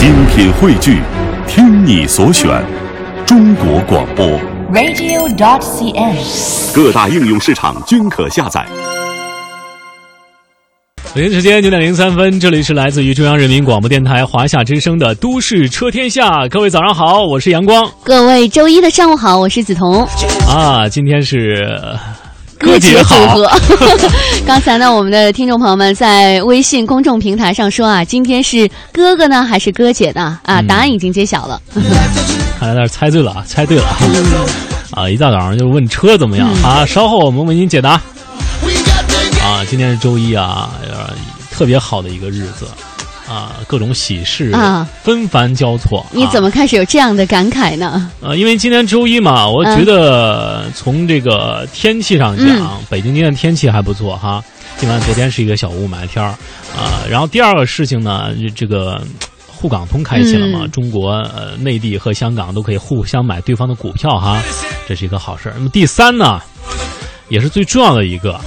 [0.00, 1.02] 精品汇聚，
[1.46, 2.48] 听你所选，
[3.26, 4.26] 中国广播。
[4.72, 6.74] radio.dot.cn，。
[6.74, 8.64] 各大应用市场均可下载。
[11.14, 20.08] 北京时间九点零三分，这里是来自于中央人民广播电台华夏之声的《都市车天下》，各位早上好，我是阳光各位周一的上午好，我是梓潼。
[20.48, 21.78] 啊，今天是
[22.60, 23.50] 歌姐，组合。
[24.46, 30.38] 刚才呢，我们的听众朋友们在微信公众平台上说啊，今天是哥哥呢还是哥姐呢？
[30.44, 31.60] 啊，嗯答案已经揭晓了。
[32.60, 33.96] 看来那是猜对了啊，猜对了啊！
[34.92, 36.84] 啊，一大早上就问车怎么样啊？
[36.84, 37.92] 稍后我们为您解答。
[39.42, 41.10] 啊，今天是周一啊，呃
[41.50, 42.66] 特别好的一个日子
[43.30, 46.04] 啊，各种喜事啊纷繁交错。
[46.10, 46.50] 你怎么？
[46.50, 48.10] 开始有这样的感慨呢？
[48.20, 54.42] 呃，因为今天周一嘛，我觉得从这个天气上讲，嗯北京今天天气还不错哈。
[54.78, 56.30] 今晚昨天是一个小雾霾天儿
[56.76, 59.00] 啊、然后第二个事情呢，这这个
[59.46, 64.42] 沪港通开启了嘛，嗯中国呃内地和香港都可以互相买对方的股票哈，
[64.88, 65.52] 这是一个好事。
[65.54, 66.40] 那么第三呢，
[67.28, 68.40] 也是最重要的一个，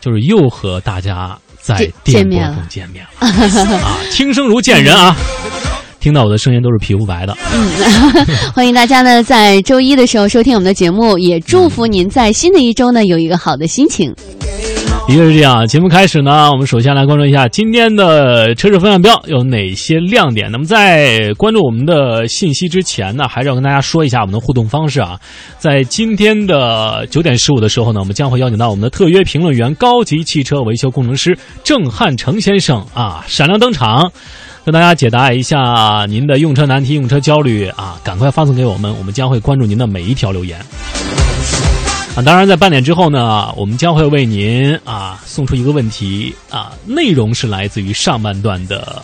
[0.00, 1.36] 就是又和大家
[1.68, 5.14] 在见电波见面了中见面了啊，听声如见人啊。
[6.00, 7.68] 听到我的声音都是皮肤白的，嗯
[8.54, 14.14] 欢迎大家呢在周一的时候收听我们的节目，也祝福您在新的一周呢有一个好的心情。
[15.08, 15.66] 的确是这样。
[15.66, 20.52] 节目开始呢，我们首先来关注一下今天的车市风向标有哪些亮点。
[20.52, 25.18] 那么在关注我们的信息之前呢，还是要跟大家说一下我们的互动方式啊。
[25.56, 34.12] 在今天的九点十五的时候呢，我们将会邀请到我们的特约评论员、高级汽车维修工程师郑汉成先生啊，闪亮登场。
[34.66, 40.60] 跟大家解答一下您的用车难题、用车焦虑啊，赶快发送给我们，我们将会关注您的每一条留言。
[42.24, 49.00] 当然，在半点之后呢，我们将会为您啊送出一个问题啊，内容是来自于上半段的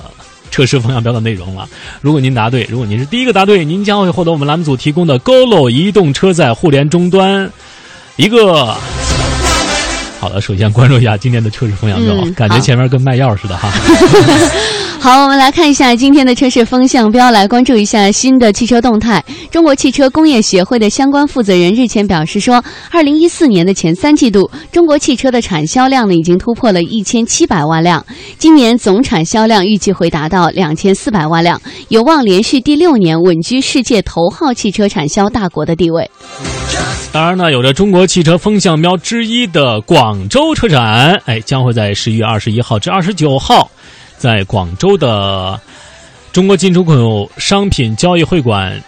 [0.50, 1.68] 车市风向标的内容了。
[2.00, 7.50] 如果您答对，如果您是第一个答对，您将会获得我们栏目组提供的 GoLo 移动车载互联终端
[8.16, 8.76] 一个。
[10.24, 13.68] 好的，首先关注一下今天的车市风向标，嗯感觉前面跟卖药似的哈。
[14.98, 19.22] 好，我们来看一下今天的车市风向标，来关注一下新的汽车动态。
[19.50, 28.02] 中国汽车工业协会的相关负责人日前表示说，二零一四年的前三季度，中国汽车的产销量呢已经突破了一千七百万辆，
[28.38, 31.60] 今年总产销量预计会达到两千四百万辆，
[31.90, 36.10] 有望连续第六年稳居世界头号汽车产销大国的地位。
[37.12, 43.70] 当然呢，有着中国汽车风向标之一的广州车展，哎，将会在十一月二十一号至二十九号，
[44.18, 45.60] 在广州的
[46.32, 48.82] 中国进出口商品交易会馆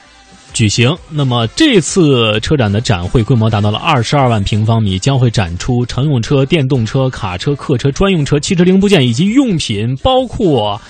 [0.53, 0.97] 举行。
[1.09, 10.81] 那么这次车展的展会规模达到了二十二万平方米，将会展出乘用车、电动车、卡车、客车、专用车、汽车零部件以及用品，包括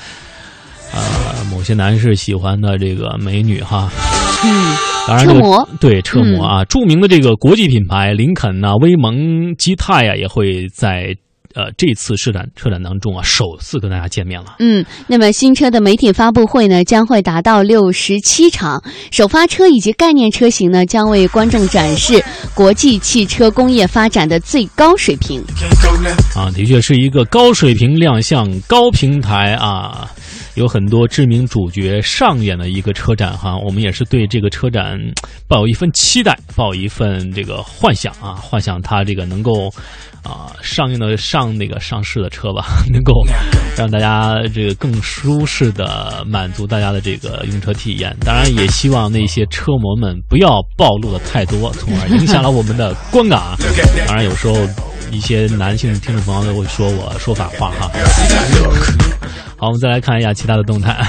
[0.96, 3.90] 呃某些男士喜欢的这个美女哈。
[4.44, 4.76] 嗯，
[5.08, 11.16] 当然、这个，车模对车模啊，著名的这个国际品牌林肯呐、威蒙、基泰呀、也会在
[11.56, 14.56] 呃这次车展车展当中啊，首次跟大家见面了。
[14.58, 18.80] 嗯，那么新车的媒体发布会呢，将会达到六十七场，
[19.10, 22.22] 首发车以及概念车型呢，将为观众展示
[22.54, 25.42] 国际汽车工业发展的最高水平。
[26.36, 30.10] 啊，的确是一个高水平亮相、高平台啊，
[30.56, 33.56] 有很多知名主角上演的一个车展哈。
[33.66, 34.98] 我们也是对这个车展
[35.48, 39.72] 抱有一份期待，抱有一份这个幻想啊，幻想它这个能够
[40.26, 43.24] 啊上映的上那个上市的车吧， 能够
[43.76, 48.16] 让大家这个更舒适的满足大家的这个用车体验。
[48.20, 53.56] 当然，也希望那些车模们不要暴露的太多，从而影响了我们的观感啊。
[54.06, 54.54] 当然，有时候。
[55.12, 57.88] 一些男性听众朋友都会说我说反话哈。
[59.56, 61.00] 好，我们再来看一下其他的动态。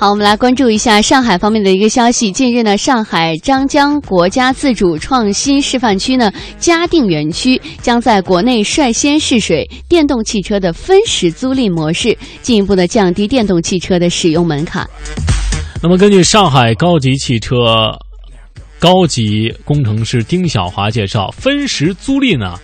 [0.00, 2.32] 好，我们来关注一下上海方面的一个消息。
[2.32, 14.88] 近日呢，上海张江国家自主创新示范区呢嘉定园区将在国内率先试水电动汽车的分时租赁模式，进一步的降低电动汽车的使用门槛。
[15.82, 17.56] 那么，根据上海高级汽车
[18.78, 22.58] 高级工程师丁小华介绍，分时租赁呢。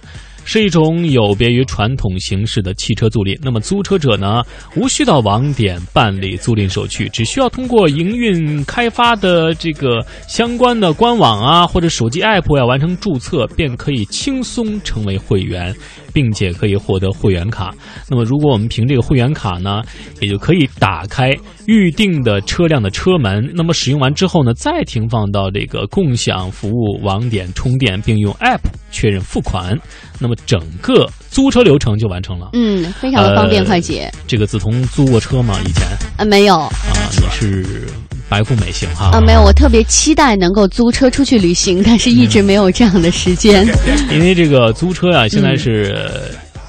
[0.47, 3.37] 是一种有别于传统形式的汽车租赁。
[3.43, 4.43] 那么租车者呢，
[4.77, 15.75] 无需到网点办理租赁手续，只需要通过营运开发的这个相关的官网啊，或者手机 app 要完成注册，便可以轻松成为会员，
[16.17, 17.75] 并且可以获得会员卡。
[18.09, 19.83] 那么如果我们凭这个会员卡呢，
[20.23, 21.35] 也就可以打开
[21.67, 23.53] 预定的车辆的车门。
[23.55, 29.79] 那么使用完之后呢，再停放到这个共享服务网点充电，并用 app 确认付款。
[30.19, 32.49] 那么整个租车流程就完成了。
[32.55, 34.11] 嗯，非常的方便快捷。
[34.27, 35.59] 这个梓潼租过车吗？
[35.67, 35.85] 以前
[36.17, 36.61] 啊，没有。
[36.61, 36.71] 啊，
[37.11, 37.87] 你是
[38.29, 39.11] 白富美型哈？
[39.13, 39.43] 啊，没有。
[39.43, 43.67] 我特别期待能够租车出去旅行，但是一直没有这样的时间。
[44.11, 45.97] 因为这个租车呀，现在是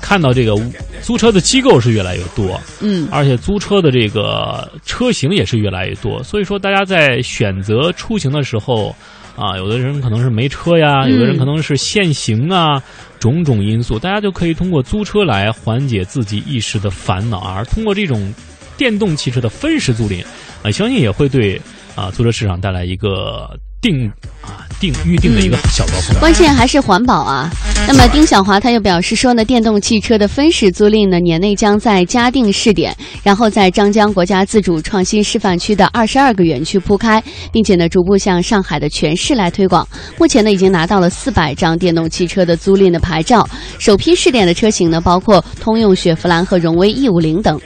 [0.01, 0.55] 看到这个
[1.01, 8.95] 租车的机构是越来越多，嗯，而且租车的这个车型也是越来越多，所以说大家在选择出行的时候。
[9.37, 12.81] 啊，有的人可能是没车呀，有的人可能是限行啊，
[13.19, 18.33] 种种因素，大家就可以通过租车来缓解自己一时的烦恼，而通过这种
[18.77, 20.25] 电动汽车的分时租赁，
[20.63, 21.61] 啊，相信也会对
[21.95, 23.49] 啊租车市场带来一个。
[23.79, 24.11] 定
[24.41, 27.47] 啊，定预定的一个小高峰，关键还是环保啊。
[27.87, 37.23] 那么丁小华他又表示说呢，电动汽车的分时租赁呢，年内将在嘉定试点，然后在张江国家自主创新示范区的二十二个园区铺开，
[37.53, 39.87] 并且呢，逐步向上海的全市来推广。
[40.17, 47.61] 目前呢，已经拿到了四百张电动汽车的租赁的牌照，首批试点的车型呢，包括通用雪佛兰和荣威 E 五零等。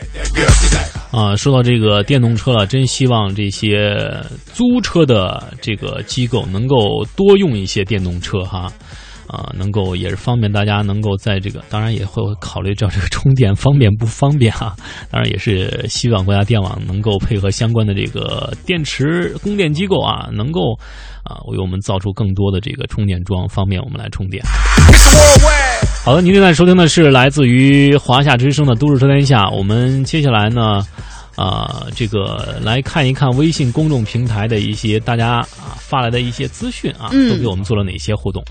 [1.11, 4.01] 啊，说到这个电动车了，真希望这些
[4.53, 8.71] 租车的这个机构能够多用一些电动车哈，
[9.31, 14.75] 啊，能够也是方便大家能够在这个，当然也会考虑到这个充电方便不方便啊，
[15.09, 20.77] 当然也是希望国家电网能够配合相关的这个电池供电机构啊，能够
[21.23, 24.43] 啊为我们造出更多的这个充电桩，方便我们来充电。
[26.03, 29.45] 好的，您正在收听的是来自于华夏之声的《都市车天下》。
[29.55, 30.85] 我们接下来呢，
[31.37, 38.43] 啊，这个来看一看微信公众平台的一些大家啊发来的一些资讯啊，都给我们做了哪些互动。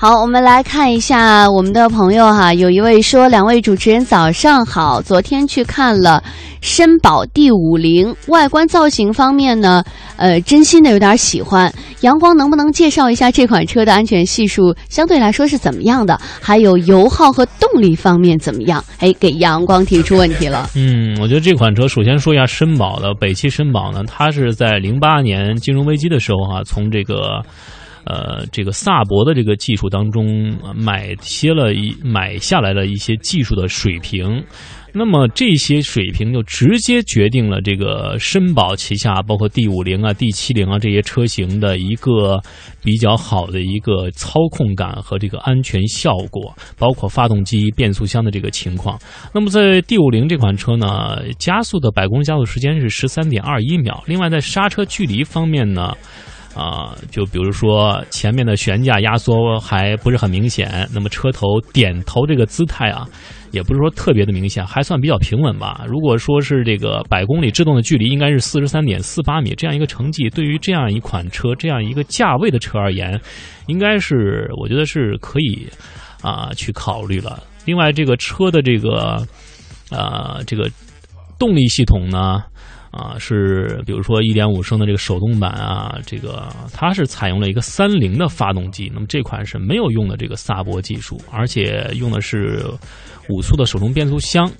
[0.00, 6.22] 好，我们来看一下我们的朋友哈，有一位说：“两位主持人早上好，昨天去看了
[6.62, 9.82] 绅宝 D 五零，外观造型方面呢，
[10.16, 11.74] 呃，真心的有点喜欢。
[12.02, 16.16] 阳光能不能介绍一下这款车的安全系数相对来说是怎么样的？
[16.40, 18.84] 还有油耗和动力方面怎么样？
[19.00, 20.70] 哎，给阳光提出问题了。
[20.76, 27.42] 嗯，我觉得这款车首先说一下绅宝的北汽绅宝呢，它是在零八年金融危机的时候哈，从这个。
[28.08, 34.42] 呃，这个萨博的这个技术当中买些了一买下来了一些技术的水平，
[34.94, 42.40] 那么这些水平就直接决定了这个绅宝旗下包括 D 五零啊、D 七零啊这些车型的一个
[42.82, 48.98] 比较好的一个操控感和这个安全效果，包括发动机、变速箱的这个情况。
[49.34, 55.92] 那么在 D 五零这款车呢，加速的百公里加速时间是十三点二一秒，另外在刹车距离方面呢。
[56.58, 63.06] 啊，就比如说前面的悬架压缩还不是很明显，那么车头点头这个姿态啊，
[63.52, 65.84] 也不是说特别的明显，还算比较平稳吧。
[65.86, 73.20] 如果说是这个百公里制动的距离应该是四十三点四八米，这样一个成绩，对于这样一款车这样一个价位的车而言，
[73.68, 75.68] 应该是我觉得是可以
[76.22, 77.40] 啊去考虑了。
[77.66, 79.24] 另外，这个车的这个
[79.90, 80.68] 啊这个
[81.38, 82.42] 动力系统呢？
[82.90, 92.64] 啊，是比如说一点五升的这个手动版啊，这个它是采用了一个三菱的发动机，那么这款是没有用的这个萨博技术，而且用的是
[93.28, 94.50] 五速的手动变速箱，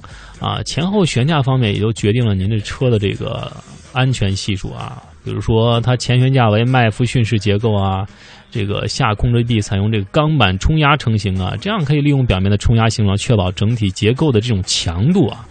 [0.40, 3.50] 啊，前后悬架方面也就决定了您这车的这个
[3.94, 8.06] 安全系数啊，比如说它前悬架为麦弗逊式结构啊，
[8.50, 15.46] 这个下控制臂采用这个钢板冲压成型啊，这样可以利用表面的冲压性能，确保整体结构的这种强度啊。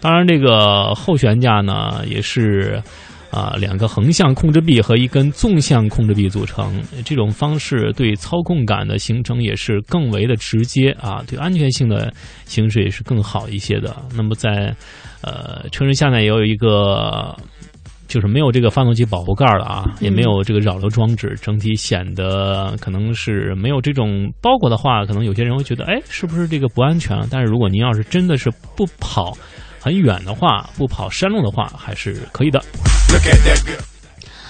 [0.00, 2.80] 当然，这个后悬架呢，也是
[3.30, 6.80] 啊两个横向控制臂和一根纵向控制臂组成。
[7.04, 12.12] 这种方式对操控感的形成也是更为的直接啊，对安全性的
[12.44, 13.96] 形式也是更好一些的。
[14.14, 14.74] 那么在
[15.20, 17.36] 呃车身下面也有一个，
[18.06, 27.18] 就是没有这个发动机保护盖了啊，也没有这个扰流装置，整体显得可能是没有这种包裹的话，可能有些人会觉得，哎，是不是这个不安全？
[27.30, 29.36] 但是如果您要是真的是不跑，
[29.80, 32.62] 很远的话，不跑山路的话，还是可以的。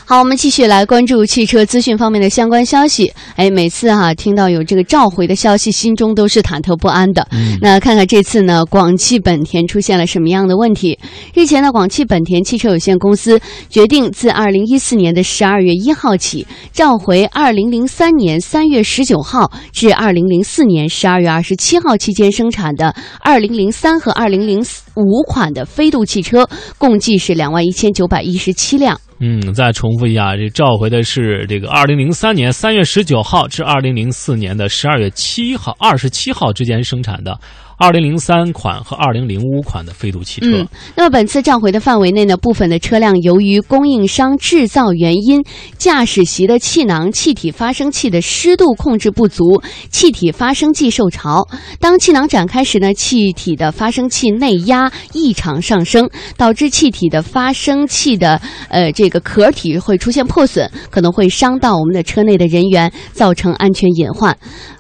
[0.05, 3.13] 好，我们继续来关注汽车资讯方面的相关消息。
[3.37, 7.29] 哎，每次哈听到有这个召回的消息，心中都是忐忑不安的。
[7.61, 10.99] 那看看这次呢，广汽本田出现了什么样的问题？
[11.35, 24.65] 日前呢，广汽本田汽车有限公司决定自二零一四年的十二月一号起，召回二零零三年三月十九号至二零零四年十二月二十七号期间生产的二零零三和二零零
[24.99, 29.01] 五款的飞度汽车，共计是两万一千九百一十七辆。
[29.21, 37.37] 嗯，再重复一下，这召回的是这个二零零三年三月十九号至二零零四年的十二月七号、二十七号之间生产的
[37.79, 40.67] 二零零三款和二零零五款的飞度汽车。
[40.97, 45.45] 那么本次召回的范围内呢，部分的车辆由于供应商制造原因，
[45.79, 51.47] 驾驶席的气囊气体发生器的湿度控制不足，气体发生剂受潮。
[51.79, 64.37] 当气囊展开时呢，气体的发生器内压异常上升，导致气体的发生器的呃这个壳体会出现破损，可能会伤到我们的车内的人员，造成安全隐患。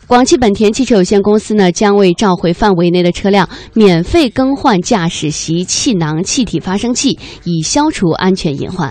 [0.08, 8.88] 广汽本田汽车有限公司呢，将为召回范围内的车辆免费更换驾驶席气囊气体发生器，以消除安全隐患。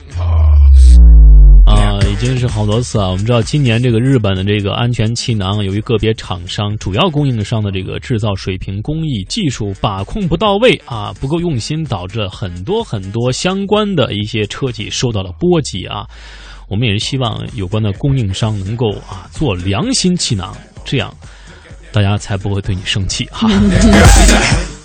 [1.66, 3.10] 啊，已经是好多次啊！
[3.10, 16.06] 我们知道，今年这个日本的这个安全气囊，由于个别厂商、主要供应商的这个制造水平、工艺、技术把控不到位啊，不够用心，导致很多很多相关的一些车企受到了波及啊。
[16.70, 20.56] 我们也是希望有关的供应商能够啊做良心气囊，
[20.88, 21.14] 这样
[21.92, 23.48] 大家才不会对你生气哈。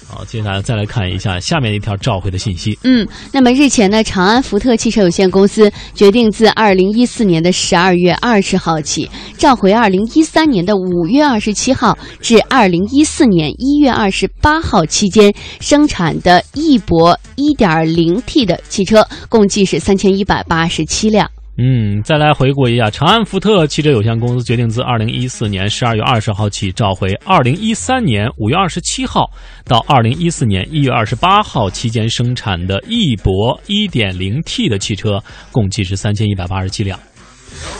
[0.06, 2.78] 好，接下来再来看一下下面一条召回的信息。
[2.84, 21.30] 嗯，那么日前呢，长安福特汽车有限公司决定自二零一四年的十二月二十号起，召回二零一三年的五月二十七号至二零一四年一月二十八号期间生产的翼博一点零 T 的汽车，共计是三千一百八十七辆。
[21.58, 29.30] 嗯，再来回顾一下，长安福特汽车有限公司决定自二零一四年十二月二十号起召回二零一三年五月二十七号
[29.66, 36.98] 到二零一四年一月二十八号期间生产的翼博一点零 T 的汽车，共计是三千一百八十七辆。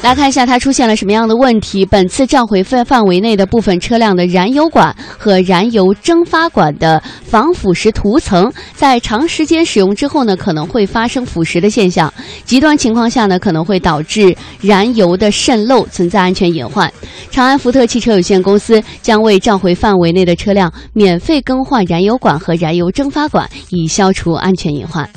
[0.02, 1.86] 来看一下它出现了什么样的问题。
[1.86, 12.12] 本次召回范范围内的部分车辆的燃油管和燃油蒸发管的防腐蚀涂层，在长时间使用之后呢，可能会发生腐蚀的现象。
[12.44, 16.92] 极端情况下呢，可能会导致燃油的渗漏，存在安全隐患。
[17.30, 25.08] 长安福特汽车有限公司将为召回范围内的车辆免费更换燃油管和燃油蒸发管，以消除安全隐患。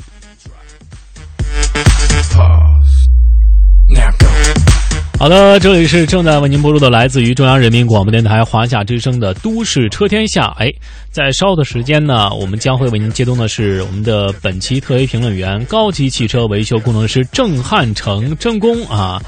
[5.18, 10.42] 好的，这里是正在为您播出的，来自于中央人民广播电台华夏之声的《都市车天下》。
[10.58, 10.70] 哎，
[11.10, 19.20] 在稍后的时间呢，我们将会为您接通的是我们的本期特约评论员、高级汽车维修工程师郑汉成郑工啊，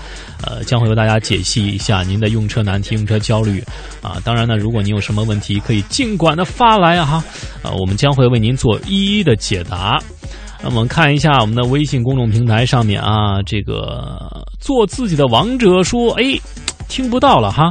[0.44, 3.64] 呃，将会为大家解析一下您的用车难题、用车焦虑
[4.02, 4.20] 啊。
[4.22, 7.24] 当然呢，如果您有什么问题，可以尽管的发来啊哈，
[7.62, 9.98] 呃，我们将会为您做一一的解答。
[10.60, 16.24] 那我们看一下我们的微信公众平台上面啊，这个做自己的王者说，哎，
[16.88, 17.70] 听不到了哈，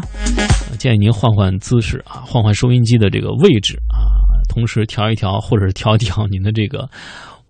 [0.79, 4.15] 建议您换换姿势啊，换换收音机的这个位置啊，
[4.47, 6.87] 同时调一调或者是调一调您的这个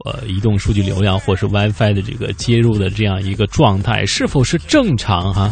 [0.05, 5.51] 呃移动数据流量或是 WiFi 的这个接入的这样一个状态是否是正常哈？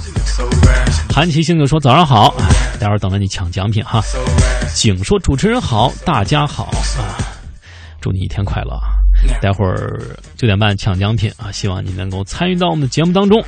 [1.13, 2.33] 韩琦星就说早上好，
[2.79, 4.01] 待会儿等着你抢奖品哈。
[4.73, 6.63] 景说主持人好，大家好
[6.97, 7.21] 啊，
[8.01, 8.75] 祝你一天快乐。
[9.41, 9.99] 待会儿
[10.35, 11.51] 九点半抢奖品啊！
[11.51, 13.43] 希望你能够参与到我们的节目当中。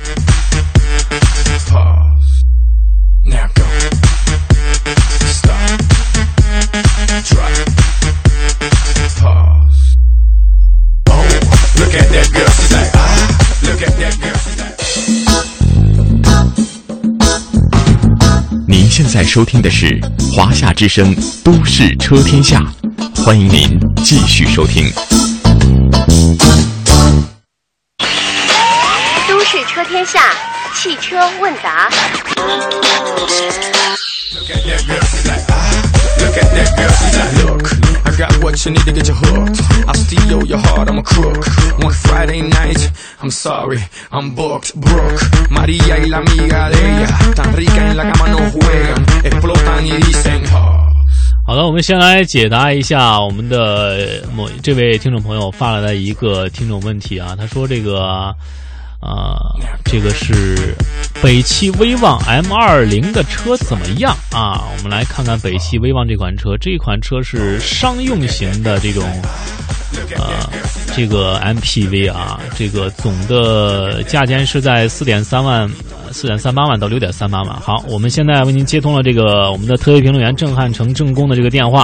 [18.66, 19.98] 您现在收听的是
[20.32, 22.60] 华夏之声《都市车天下》，
[23.24, 25.27] 欢迎您继续收听。
[29.27, 30.19] 都市车天下，
[30.73, 31.89] 汽车问答。
[51.48, 58.36] 好的，我们先来解答一下我们的某这位听众朋友发来的一个听众问题啊，他说这个啊，
[59.82, 60.76] 这个是
[61.22, 64.68] 北汽威旺 M 二零的车怎么样啊？
[64.76, 69.02] 我们来看看北汽威旺这款车，这款车是商用型的这种
[70.16, 70.48] 呃
[70.94, 75.70] 这个 MPV 啊，这个总的价间是在四点三万。
[76.10, 77.54] 四点三八万到六点三八万。
[77.60, 81.82] 好，我们现在为您接通了这个我们的特约评论员郑汉成郑工的这个电话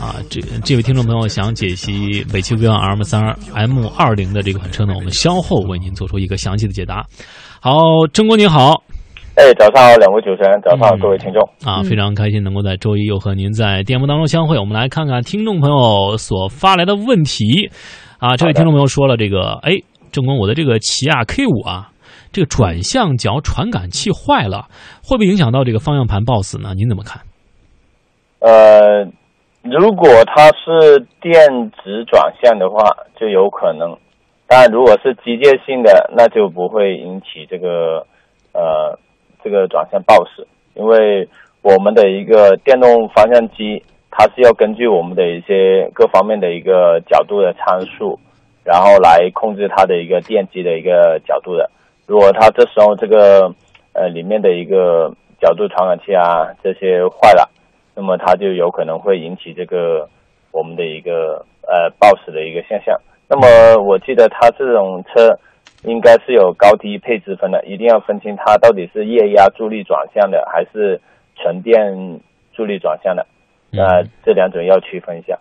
[0.00, 0.16] 啊。
[0.30, 3.22] 这这位听众朋友想解析北汽威旺 M 三
[3.52, 7.04] M 二零的这款车呢，我们稍后为您做出一个详细的解答。
[7.60, 7.76] 好，
[8.10, 8.82] 郑工您好。
[9.38, 14.58] 哎，早上好，两位主持人，早上好，各位听众啊，非常开心能够在周一又和您在电波当中相会。
[14.58, 17.70] 我们来看看听众朋友所发来的问题
[18.18, 18.36] 啊。
[18.36, 19.74] 这位听众朋友说了，这个哎，
[20.10, 21.92] 正光，我的这个起亚 K 五啊。
[22.32, 24.66] 这个转向角传感器坏了，
[25.04, 26.74] 会不会影响到这个方向盘抱死呢？
[26.74, 27.22] 您怎么看？
[28.40, 29.04] 呃，
[29.62, 31.32] 如果它是电
[31.70, 32.84] 子转向的话，
[33.18, 33.96] 就有可能；
[34.48, 38.04] 但如果是机械性的，那就不会引起这个
[38.52, 38.98] 呃
[39.48, 41.26] 这个转向报时，因为
[41.62, 48.18] 我们的一个电动方向机，它是要根据我们的一些各方面的一个角度的参数，
[48.62, 51.70] 然后来控制它的一个电机的一个角度的。
[52.06, 53.54] 如果它这时候这个
[53.94, 57.48] 呃里面的一个角度传感器啊这些坏了。
[57.96, 60.08] 那么它就有可能会引起这个
[60.52, 62.96] 我们的一个呃报时的一个现象。
[63.28, 65.36] 那么我记得它这种车
[65.84, 71.00] 应该是有高低配置分的，一定要分清它到底是液压助力转向的还是
[71.36, 71.76] 纯电
[72.54, 73.26] 助力转向的。
[73.70, 75.38] 那这两种要区分一下。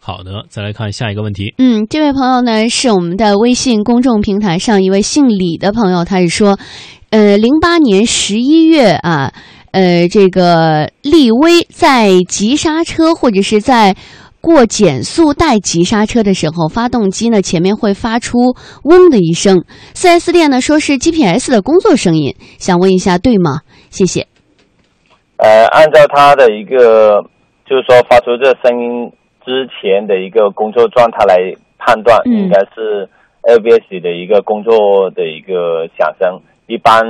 [0.00, 1.54] 好的，再来看下一个问题。
[1.58, 6.58] 嗯，这位朋友呢是我们的微信公众平台上一位姓李的朋友，他是说，
[7.10, 9.32] 呃，零八年十一月啊。
[9.72, 13.94] 呃，这个力威在急刹车或者是在
[14.40, 18.38] 过减速带急刹车的时候，发动机呢前面会发出
[18.84, 19.64] 嗡的一声。
[19.94, 23.60] 四 S 店呢说是 GPS 的工作声音，想问一下对吗？
[23.90, 24.26] 谢谢。
[25.36, 27.22] 呃，按照它的一个
[27.68, 29.12] 就是说发出这声音
[29.44, 31.36] 之前的一个工作状态来
[31.78, 33.08] 判断，应该是
[33.42, 37.02] ABS 的一个工作的一个响声，一般。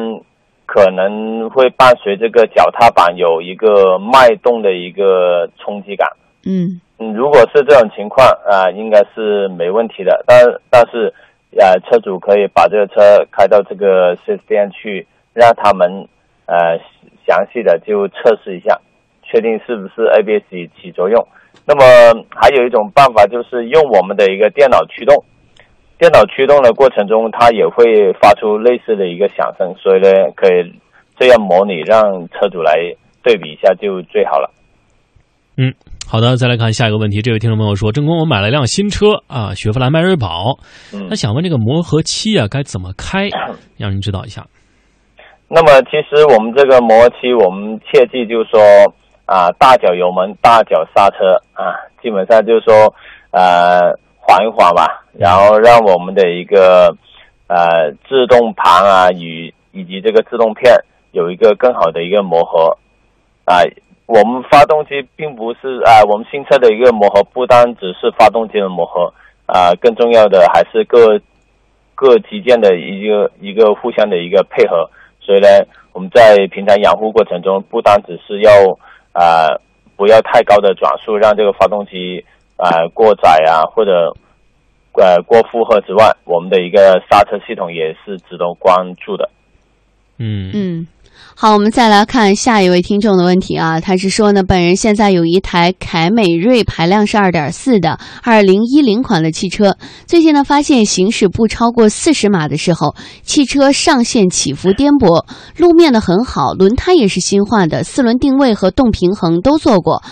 [0.73, 6.09] 可能会伴随这个脚踏板有一个脉动的一个冲击感。
[6.47, 6.81] 嗯，
[7.15, 10.25] 如果是这种情况啊，应该是没问题的。
[10.27, 11.13] 但但是，
[11.59, 16.09] 呃，车主可以把这个车开到这个四 S 店去，让他们
[16.47, 16.79] 呃
[17.27, 18.81] 详细的就测试一下，
[19.23, 21.27] 确定是不是 ABS 起作用。
[21.67, 25.25] 那么还有一种办法就是用我们的一个电脑驱动。
[25.99, 30.81] 电脑驱动的过程中，它也会发出类似的一个响声，所以呢，可以
[31.19, 32.73] 这样模拟，让车主来
[33.23, 34.51] 对比一下就最好了。
[35.57, 35.75] 嗯，
[36.09, 37.21] 好的，再来看下一个问题。
[37.23, 40.59] 这位听众朋友说：“郑工，我买了一辆新车啊，雪佛兰迈锐宝，
[41.09, 43.29] 他想问这个磨合期啊该怎么开，
[43.77, 44.47] 让您指导一下。”
[45.49, 48.61] 那么，其实我们这个磨合期，我们切记就是说
[49.27, 52.95] 啊，大脚油门，大脚刹车啊，基本上就是说
[53.33, 53.99] 呃。
[54.23, 54.87] 缓一缓吧，
[55.19, 56.95] 然后让我们的一个
[57.49, 60.73] 呃制动盘啊与以及这个制动片
[61.11, 62.79] 有一个更好的一个磨合
[63.45, 63.65] 啊。
[64.11, 69.15] 我们发动机并不是啊，我们新车的一个磨合不单只是发动机的磨合
[69.47, 71.21] 啊，更重要的还是各
[71.95, 74.91] 各机件的一个一个互相的一个配合。
[75.21, 75.47] 所以呢，
[75.93, 78.51] 我们在平常养护过程中，不单只是要
[79.13, 79.47] 啊
[79.97, 82.25] 不要太高的转速，让这个发动机。
[82.63, 84.13] 啊，过载啊，或者
[84.93, 89.31] 呃过负荷之外，我们的一个刹车系统也是值得关注的。
[90.19, 90.87] 嗯嗯。
[91.43, 105.25] 好，我们再来看下一位听众的问题啊，他是说呢，本人现在有一台凯美瑞，排量是二点四的二零一零款的汽车，最近呢发现行驶不超过四十码的时候，汽车上线起伏颠簸，
[105.57, 110.03] 路面的很好，轮胎也是新换的，四轮定位和动平衡都做过，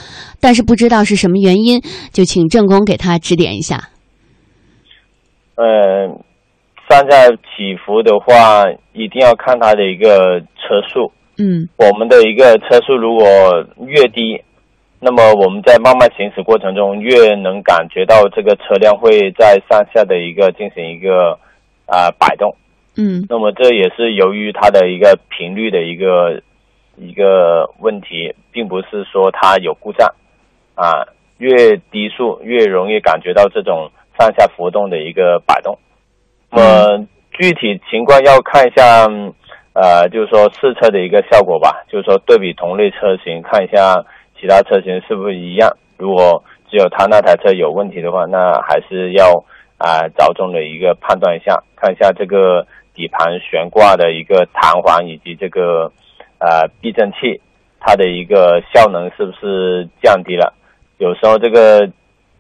[0.41, 3.91] 但是不知道是什么原因，就请正工给他指点一下。
[5.57, 6.09] 呃，
[6.89, 8.65] 上下起伏的话，
[8.95, 11.13] 一定要看它的一个车速。
[11.41, 13.25] 嗯，我们的一个车速如果
[13.87, 14.43] 越低，
[14.99, 21.39] 那么我们在慢慢行驶过程中越能感觉到这个车辆会在上下的一个进行一个
[21.87, 22.57] 啊摆动。
[22.97, 26.43] 嗯，那么这也是由于它的一个频率的一个
[26.97, 30.13] 一个问题，并不是说它有故障
[30.75, 31.07] 啊。
[31.39, 35.79] 越低速越容易感觉到这种上下浮动的一个摆动。
[36.51, 39.07] 那么具体情况要看一下。
[39.81, 43.95] 呃，就是说试车的一个效果吧，就是说对比同类车型，看一下
[44.41, 45.71] 其他车型是不是一样。
[45.97, 49.45] 如果只有他那台车有问题的话，那还是要
[49.79, 55.93] 啊着重的一个判断一下，看一下这个底盘悬挂的一个弹簧以及这个
[56.41, 57.41] 呃避震器，
[57.79, 60.55] 它的一个效能是不是降低了？
[60.99, 61.89] 有时候这个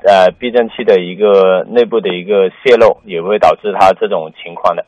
[0.02, 4.84] 呃避震器的一个内部的一个泄漏，也会导致它这种情况的。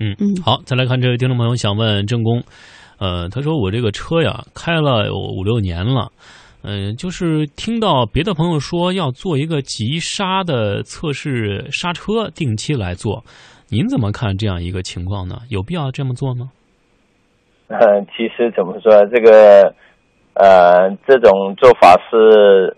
[0.00, 2.40] 嗯嗯，好，再来看这位听众朋友想问郑工，
[3.00, 6.12] 呃，他说我这个车呀开了有五六年了，
[6.62, 13.24] 嗯，就是听到别的朋友说要做一个急刹的测试刹车，定期来做，
[13.68, 15.38] 您怎么看这样一个情况呢？
[15.48, 16.50] 有必要这么做吗？
[17.66, 19.74] 嗯，其实怎么说，这个
[20.34, 22.76] 呃，这种做法是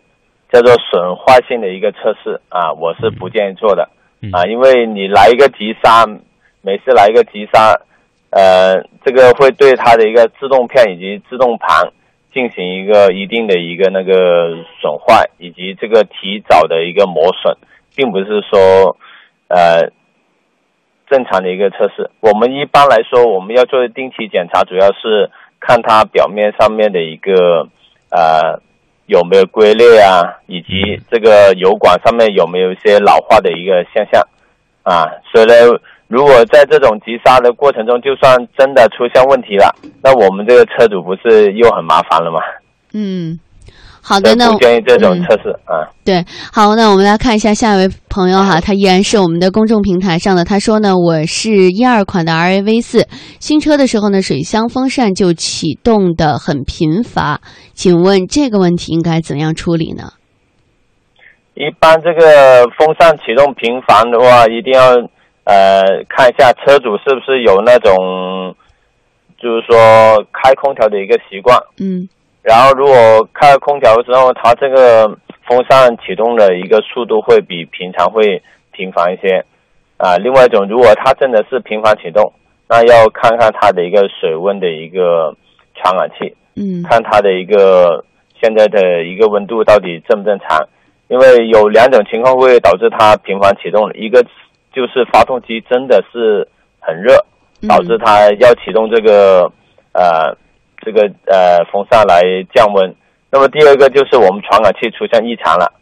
[0.50, 3.90] 叫做损坏性的一个测试啊，我是不建议做的
[4.32, 6.06] 啊，因为你来一个急刹。
[6.62, 7.74] 每次来一个急刹，
[8.30, 11.92] 呃，这个会对它的一个制动片以及制动盘
[12.32, 17.56] 进行一个一定的一个那个损坏，以及这个提早的一个磨损，
[17.96, 18.96] 并不是说
[19.48, 19.90] 呃
[21.08, 22.10] 正常的一个测试。
[22.20, 27.68] 我们一般来说，我们要做定期检查，主要是看它表面上面的一个
[28.10, 28.62] 呃
[29.06, 34.22] 有没有龟裂啊，以及这个油管上面有没有一些老化的一个现象
[34.84, 35.10] 啊。
[35.32, 35.54] 所以呢，
[36.10, 42.40] 如果在这种急刹的过程中，就算真的出现问题了，那我们这个车主不是又很麻烦了吗？
[42.92, 43.38] 嗯，
[44.02, 45.86] 好的，那不建议这种嗯测试啊。
[46.04, 50.42] 对，好，那我们来看一下下一位朋友哈，他依然是我们的公众平台上的。
[50.42, 53.06] 他说呢，我是一二款的 RAV 四
[53.38, 57.40] 新车的时候呢，水箱风扇就启动的很频繁，
[57.72, 60.14] 请问这个问题应该怎样处理呢？
[61.54, 64.96] 一般这个风扇启动频繁的话，一定要
[65.44, 68.54] 呃看一下车主是不是有那种，
[69.38, 71.58] 就是说开空调的一个习惯。
[71.78, 72.08] 嗯
[72.42, 72.94] 然后如果
[73.34, 75.06] 开了空调之后，它这个
[75.46, 79.44] 风扇启动的一个速度会比平常会频繁一些。
[79.98, 82.32] 啊，另外一种，如果它真的是频繁启动，
[82.66, 85.36] 那要看看它的一个水温的一个
[85.74, 86.34] 传感器。
[86.56, 88.02] 嗯看它的一个
[88.40, 90.66] 现在的一个温度到底正不正常，
[91.08, 94.24] 因为有两种情况会导致它频繁启动，一个
[94.72, 96.46] 就是发动机真的是
[96.80, 97.14] 很热，
[97.62, 99.50] 嗯导致它要启动这个
[99.92, 100.36] 呃
[100.82, 102.22] 这个呃风扇来
[102.54, 102.94] 降温。
[103.30, 105.72] 那么第二个就是我们传感器出现异常了，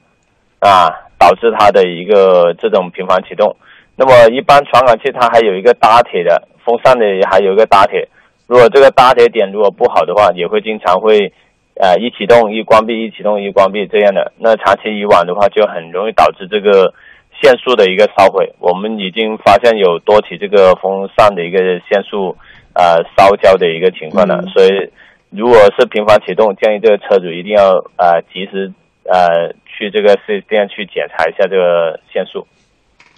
[0.60, 3.56] 啊，导致它的一个这种频繁启动。
[3.96, 8.08] 那么一般传感器它还有一个搭铁的，风扇的还有一个搭铁，
[8.46, 11.32] 如果这个搭铁点如果不好的话，也会经常会，
[11.80, 14.32] 呃，一启动一关闭，一启动一关闭这样的。
[14.38, 16.92] 那长期以往的话，就很容易导致这个
[17.40, 18.54] 线束的一个烧毁。
[18.58, 22.36] 我们已经发现有多起这个风扇的一个线束
[22.74, 24.42] 呃烧焦的一个情况了。
[24.44, 24.90] 嗯所以，
[25.30, 28.72] 如果是频繁启动，建议这个车主一定要呃及时
[29.04, 32.46] 呃去这个四 S 店去检查一下这个线束。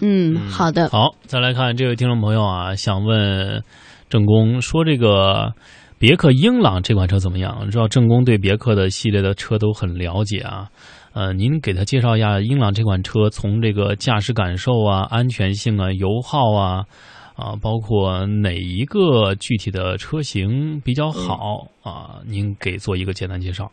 [0.01, 3.63] 嗯，好的，好，再来看这位听众朋友啊，想问
[4.09, 5.53] 郑工说这个
[5.99, 7.69] 别克英朗这款车怎么样？
[7.69, 10.67] 知道郑工对别克的系列的车都很了解啊，
[11.13, 16.85] 呃，您给他介绍一下英朗这款车，从这个驾驶感受啊、安全性啊、油耗啊。
[17.33, 22.21] 啊，包括哪一个具体的车型比较好啊？
[22.27, 23.71] 您给做一个简单介绍。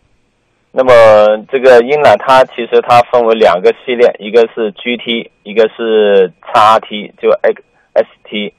[0.73, 7.63] 那么这个英朗它其实它分为两个系列，一个是 GT，一个是 XT，就 X
[7.95, 8.55] ST。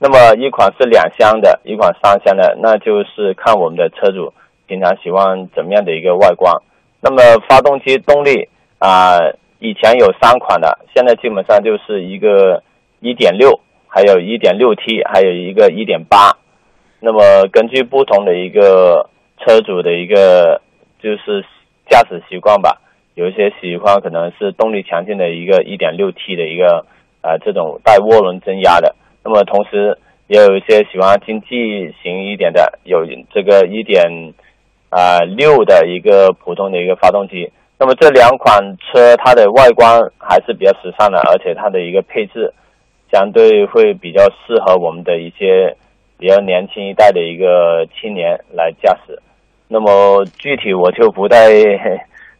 [0.00, 4.32] 那么一款是两厢的，一款三厢的，那就是看我们的车主
[4.66, 6.52] 平常喜欢怎么样的一个外观。
[7.00, 9.18] 那么发动机动力啊、
[9.58, 12.62] 以前有三款的，现在基本上就是一个
[13.02, 16.36] 1.6，还有一点六 T，还有一个1.8。
[17.00, 19.08] 那么根据不同的一个
[19.38, 20.60] 车主的一个
[21.00, 21.44] 就是
[21.88, 22.80] 驾驶习惯吧，
[23.14, 26.86] 有一些喜欢可能是动力强劲的一个 1.6T 的一个
[27.22, 34.34] 呃这种带涡轮增压的，那么同时也有一些喜欢经济型一点的，有这个一点
[34.90, 37.50] 啊六的一个普通的一个发动机。
[37.78, 42.52] 那么这两款车它的外观还是比较时尚的，而且它的一个配置
[43.12, 45.76] 相对会比较适合我们的一些
[46.18, 49.18] 比较年轻一代的一个青年来驾驶。
[49.68, 51.52] 那么具体我就不再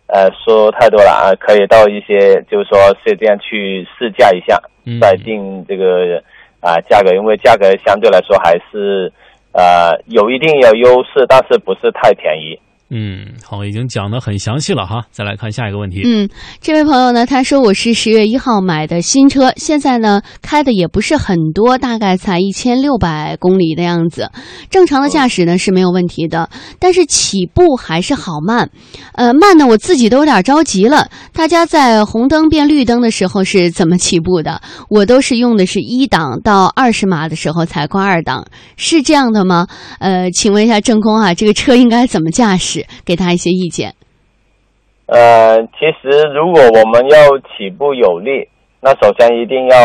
[0.07, 6.21] 呃说太多了啊，可以到一些就是说四店去试驾一下，嗯再定这个
[6.61, 9.13] 啊、价格，因为价格相对来说还是
[9.59, 12.61] 呃有一定有优势，但是不是太便宜。
[12.91, 15.05] 嗯，好，已经讲的很详细了哈。
[15.11, 16.01] 再来看下一个问题。
[16.07, 16.27] 嗯，
[16.63, 24.31] 这位朋友呢，他说我是十月一号买的新车，现在呢开的也不是很多，大概才一千六百公里的样子。
[24.71, 26.49] 正常的驾驶呢是没有问题的，
[26.79, 28.71] 但是起步还是好慢，
[29.13, 31.11] 呃，慢的我自己都有点着急了。
[31.35, 34.63] 大家在红灯变绿灯的时候是怎么起步的？
[34.89, 38.47] 我都是用的是一档到二十码的时候才挂二档，
[38.77, 39.67] 是这样的吗？
[39.99, 42.78] 呃，请问一下正空啊，这个车应该怎么驾驶？
[43.05, 43.95] 给他一些意见。
[45.07, 48.47] 呃，其实如果我们要起步有力，
[48.81, 49.77] 那首先一定要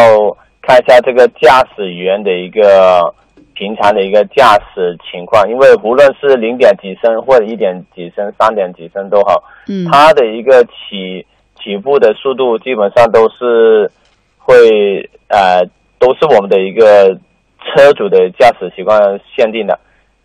[0.62, 3.14] 看一下这个驾驶员的一个
[3.54, 11.26] 平常的一个驾驶情况，因为无论是零点几升或者一点几升、三点几升都好，嗯，它的一个起
[11.58, 13.90] 起步的速度基本上都是
[14.38, 15.64] 会呃
[16.00, 17.18] 都是我们的一个
[17.64, 19.00] 车主的驾驶习惯
[19.38, 19.80] 限定的。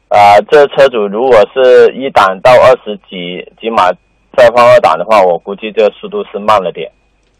[0.09, 3.91] 啊、这车主如果是一档到二十几几码
[4.37, 6.91] 再放二档的话，我估计这速度是慢了点。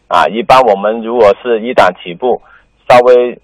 [0.07, 2.41] 啊，一般我们如果是一档起步，
[2.87, 3.39] 稍微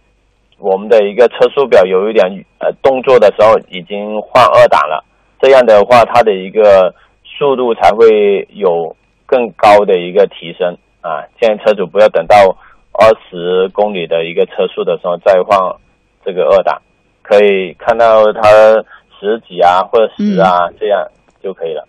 [0.60, 2.26] 我们的一个车速表有一点
[2.60, 5.04] 呃动作的时候，已经换二档了。
[5.42, 11.26] 这样的话，它的一个速度才会有更高的一个提升啊。
[11.40, 12.36] 建议车主不要等到
[12.94, 15.58] 二十公里的一个车速的时候再换
[16.24, 16.82] 这个二档，
[17.22, 18.42] 可以看到它
[19.20, 21.02] 十几啊或者十啊、这样
[21.42, 21.88] 就可以了。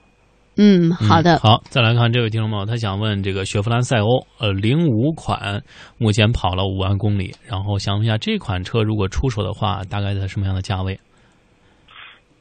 [0.58, 1.38] 嗯，好的。
[1.38, 5.62] 好，再来看这位听众朋友，他想问这个雪佛兰赛欧，呃，零五款
[5.98, 10.98] 目前跑了五万公里，然后想问一下这款车如果出手的话，大概在什么样的价位？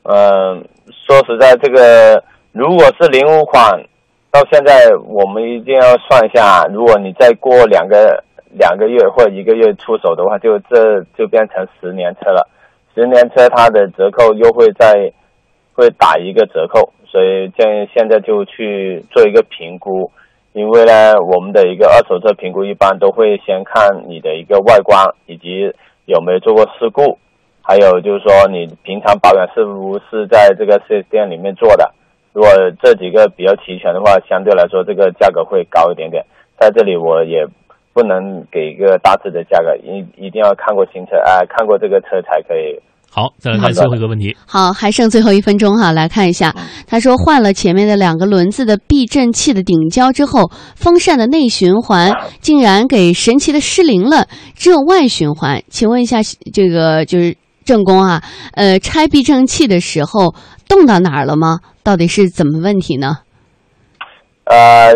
[0.04, 0.64] 嗯，
[1.06, 3.70] 说实在，这个如果是零五款，
[4.32, 12.48] 到现在我们一定要算一下，如果你再过两个两个月或者一个月出手的话，就这就变成十年车了。
[12.96, 15.12] 十年车它的折扣优惠在
[15.76, 16.94] 会打一个折扣。
[17.08, 20.12] 所以建议现在就去做一个评估，
[20.52, 25.72] 因为呢，我们的一个二手车评估一般都会先看你的一个外观以及
[26.06, 27.18] 有没有做过事故，
[27.62, 31.90] 还有就是说你平常保养是不是在这个四 S 店里面做的。
[32.34, 32.52] 如果
[32.84, 36.26] 这几个比较齐全的话，相对来说这个价格会高一点点。
[36.60, 37.46] 在这里我也
[37.96, 42.78] 不能给一个大致的价格，一一定要看过新车啊，看过这个车才可以。
[43.10, 44.36] 好，再来看最后一个问题。
[44.46, 46.54] 好，还剩最后一分钟哈，来看一下。
[46.86, 55.64] 他说换了前面的两个轮子的避震器的顶胶之后，风扇的内循环竟然给神奇的失灵了，只有外循环。
[55.70, 56.18] 请问一下，
[56.54, 58.22] 这个就是正宫啊，
[58.56, 60.36] 呃，拆避震器的时候
[60.68, 61.60] 动到哪儿了吗？
[61.82, 63.20] 到底是怎么问题呢？
[64.44, 64.92] 呃，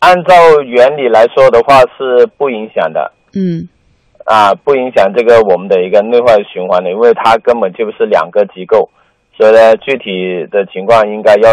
[0.00, 3.12] 按照原理来说的话是不影响的。
[3.34, 3.68] 嗯。
[4.24, 8.90] 啊，不影响这个我们的一个内外循环的，因为它根本就是两个机构，
[9.38, 11.48] 所以呢，具体的情况应该要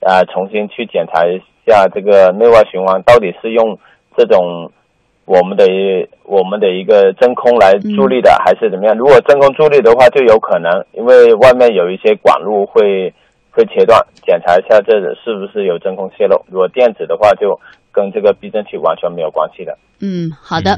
[0.00, 3.80] 啊重新去检查一下这个内外循环到底是用
[4.16, 4.70] 这种
[5.24, 8.96] 我们的一我们的一个真空来助力的，还是怎么样？
[8.96, 13.12] 如果真空助力的话，就有可能，因为外面有一些管路会
[13.54, 16.44] 会切断，检查一下这是不是有真空泄漏。
[16.50, 17.60] 如果电子的话，就
[17.92, 19.78] 跟这个避震器完全没有关系的。
[20.00, 20.76] 嗯，好的。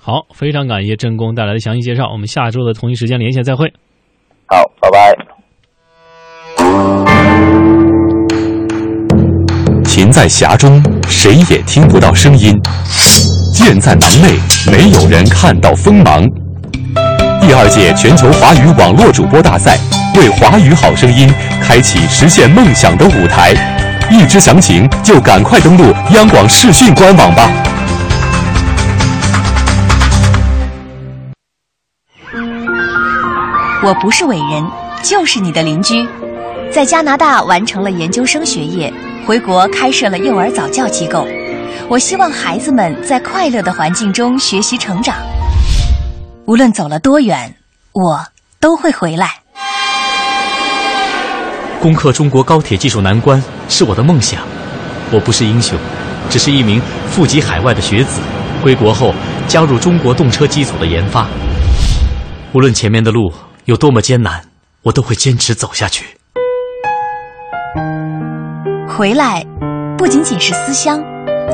[0.00, 2.10] 好，非常感谢郑工带来的详细介绍。
[2.10, 3.72] 我们下周的同一时间连线再会。
[4.46, 5.16] 好，拜拜。
[9.84, 12.52] 琴在匣中，谁也听不到声音；
[13.54, 14.36] 剑在囊内，
[14.70, 16.22] 没有人看到锋芒。
[17.40, 19.78] 第二届全球华语网络主播大赛
[20.16, 21.30] 为华语好声音
[21.62, 23.54] 开启实现梦想的舞台。
[24.10, 27.50] 欲知详情，就赶快登录央广视讯官网吧。
[33.82, 34.66] 我不是伟人，
[35.02, 36.08] 就是你的邻居。
[36.72, 38.92] 在加拿大完成了研究生学业，
[39.26, 41.26] 回国开设了幼儿早教机构。
[41.88, 45.14] 我希望孩子们在快乐的环境中学习成长。
[46.46, 47.54] 无论走了多远，
[47.92, 48.26] 我
[48.58, 49.45] 都会回来。
[51.86, 54.42] 攻克中国高铁技术难关是我的梦想。
[55.12, 55.78] 我不是英雄，
[56.28, 58.20] 只是一名富集海外的学子。
[58.60, 59.14] 归国后
[59.46, 61.28] 加入中国动车机组的研发。
[62.52, 63.32] 无论前面的路。
[63.66, 64.40] 有多么艰难，
[64.82, 66.06] 我都会坚持走下去。
[68.88, 69.44] 回来，
[69.96, 71.00] 不仅仅是思乡，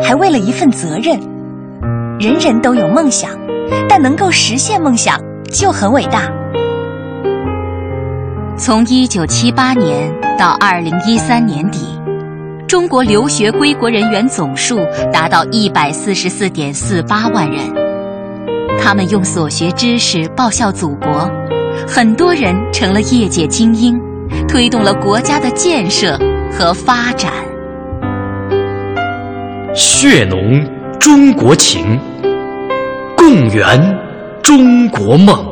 [0.03, 1.21] 还为了一份责任。
[2.19, 3.31] 人人都有梦想，
[3.87, 5.19] 但能够实现梦想
[5.51, 6.31] 就很伟大。
[8.65, 11.81] 从一九七八年到二零一三年底，
[12.69, 14.79] 中国留学归国人员总数
[15.13, 17.59] 达到一百四十四点四八万人，
[18.79, 21.29] 他们用所学知识报效祖国。
[21.89, 24.01] 很多人成了业界精英，
[24.47, 26.17] 推动了国家的建设
[26.53, 27.33] 和发展。
[29.75, 30.65] 血浓
[31.01, 31.99] 中国情，
[33.17, 33.99] 共圆
[34.41, 35.52] 中国梦。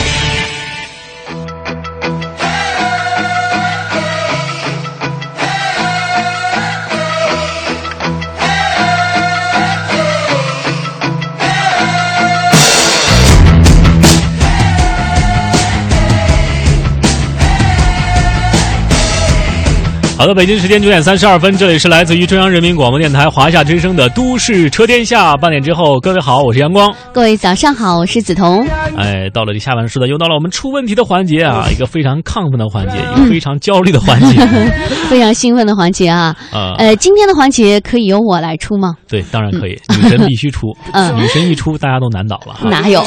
[20.21, 25.33] 好的，北京时间九点三十二分，这里是来自于中央人民广播电台华夏之声的《都市车天下》。
[25.39, 26.93] 半点之后，各位好，我是阳光。
[27.11, 28.63] 各位早上好，我是梓潼。
[28.95, 34.39] 哎，到了这下半时的，又到了我们出问题的环节啊， 一个非常亢奋的环节，一个非常焦虑的环节，
[35.09, 36.35] 非常兴奋的环节啊。
[36.51, 38.93] 啊，呃，今天的环节可以由我来出吗？
[39.09, 40.67] 对，当然可以，女神必须出。
[40.93, 42.69] 嗯女神一出，大家都难倒了。
[42.69, 43.03] 哪有？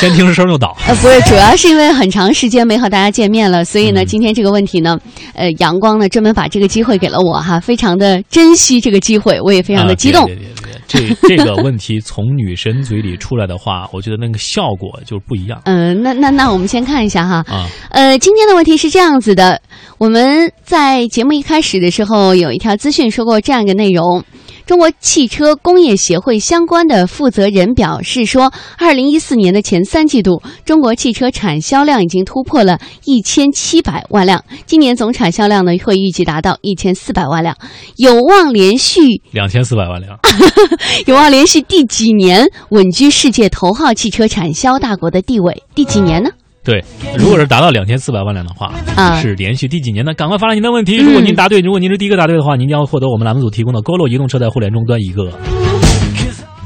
[0.00, 0.76] 先听着声就倒。
[0.88, 4.98] 呃，不是，主要是因为很长时间没和大家见面了，所以呢，今天这个问题呢，
[5.34, 10.22] 呃，阳光呢专门把这个机会给了我哈，非常的珍惜这个机会，我也非常的激动。
[10.22, 10.56] 啊对对对对
[10.90, 17.68] 这这个问题从女神嘴里出来的话，我觉得那个效果就是不一样嗯、那那那我们先看一下哈，啊。
[17.90, 19.62] 呃，今天的问题是这样子的，
[19.98, 24.24] 我们在节目一开始的时候有一条资讯说过这样一个内容。
[24.70, 37.56] 中国汽车工业协会相关的负责人表示说，二零一四年的前三季度，中国汽车产销量已经突破了一千七百万辆，今年总产销量呢会预计达到一千四百万辆，
[37.96, 39.00] 有望连续
[39.32, 40.16] 两千四百万辆，
[41.06, 45.64] 有望连续第几年稳居世界头号汽车产销大国的地位？
[45.74, 46.30] 第几年呢？
[46.62, 46.84] 对，
[47.16, 50.12] 如果是达到两千四百万辆的话，啊是连续第几年呢？
[50.12, 50.96] 赶快发来您的问题。
[50.98, 55.30] 如果您答对，如果您是第一个答对的话，您将会获得我们栏目组提供的 GoLo 移动车载互联终端一个。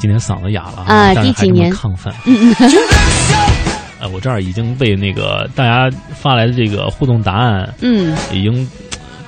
[0.01, 2.13] 今天嗓子哑了啊第几年亢奋。
[4.01, 8.15] 呃，我这儿已经被那个大家发来的这个互动答案嗯。
[8.33, 8.69] 已经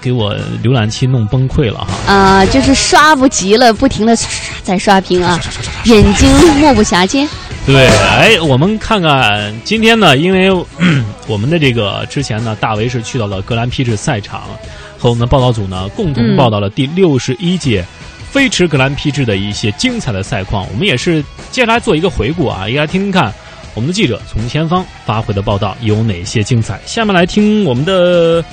[0.01, 2.13] 给我浏览器弄崩溃了哈。
[2.13, 4.15] 啊、就是刷不及了，不停的
[4.63, 5.41] 在刷屏啊，
[5.85, 7.27] 眼睛目不暇接。
[7.67, 10.49] 对，哎，我们看看今天呢，因为
[11.27, 14.43] 我们的这个之前呢，大为是去到了格兰披治赛场，
[14.97, 17.85] 和我们的报道组呢共同报道了第六十一届
[18.31, 20.65] 飞驰格兰披治的一些精彩的赛况。
[20.73, 23.35] 我们也是接下来做一个回顾啊，也来听听看
[23.75, 26.81] 我们的记者从前方发回的报道有哪些精彩。
[26.87, 28.45] 下面来听我们的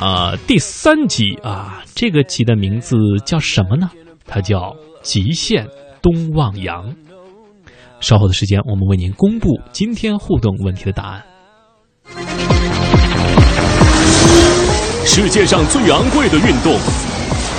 [0.00, 3.90] 啊、第三集啊，这个集的名字叫什么呢？
[4.26, 4.60] 它叫
[5.02, 5.66] 《极限
[6.00, 6.82] 东望洋》。
[8.00, 11.22] 稍后的时间，我们为您公布今天互动问题的答案。
[15.04, 16.78] 世界上最昂贵的运动，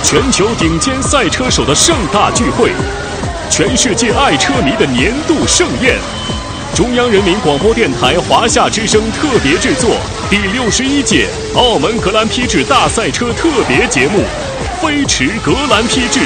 [0.02, 2.70] 全球顶尖赛车手的盛大聚会，
[3.50, 5.98] 全世界爱车迷的年度盛宴。
[6.74, 9.96] 中央人民广播电台华夏之声特别制作
[10.30, 14.20] 第六十一届澳门格兰披治大赛车特别节目
[14.80, 16.20] 《飞驰格兰披治》，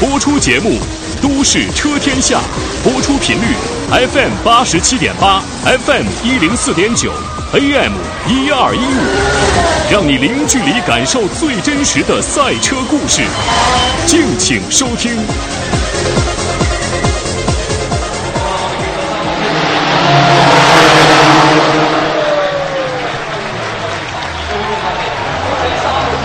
[0.00, 0.70] 播出节目
[1.20, 2.40] 《都市车天下》，
[2.82, 3.54] 播出频率
[3.90, 7.12] FM 八十七点八，FM 一零四点九
[7.52, 7.92] ，AM
[8.26, 13.22] 一二一五，让你零距离感受最真实的赛车故事，
[14.06, 15.12] 敬请收听。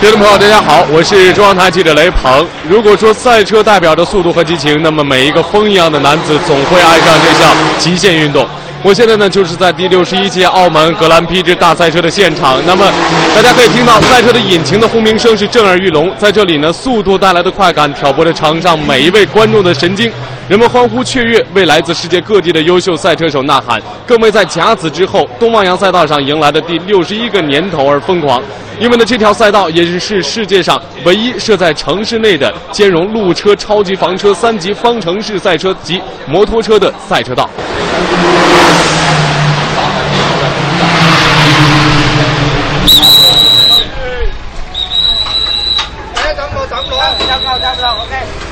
[0.00, 2.46] 听众朋友，大家好，我是中央台记者雷鹏。
[2.68, 8.46] 如果说赛车代表着速度和激情，那么每一个风一样的男子总会爱上这项极限运动。
[8.84, 12.62] 我现在呢，就是在第六十一届澳门格兰披治大赛车的现场。
[12.64, 12.86] 那么，
[13.34, 16.08] 大家可以听到赛车的引擎的轰鸣声是震耳欲聋。
[16.16, 20.12] 在这里呢，速度带来的快感挑拨着场上每一位观众的神经。
[20.48, 28.42] 人们欢呼雀跃，为来自世界各地的优秀赛车手呐喊，更为在甲子之后东望洋赛道上迎来的第六十一个年头而疯狂。
[28.80, 37.50] 因为呢，这条赛道也是世界上唯一设在城市内的兼容路车、超级房车、三级方程式赛车及摩托车的赛车道。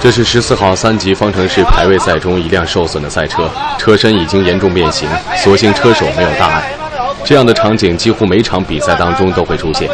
[0.07, 6.71] 这是十四号三级方程式排位赛中一辆受损的赛车，车身已经严重变形，所幸车手没有大碍。
[7.25, 9.91] 这样的场景几乎每场比赛当中都会出现。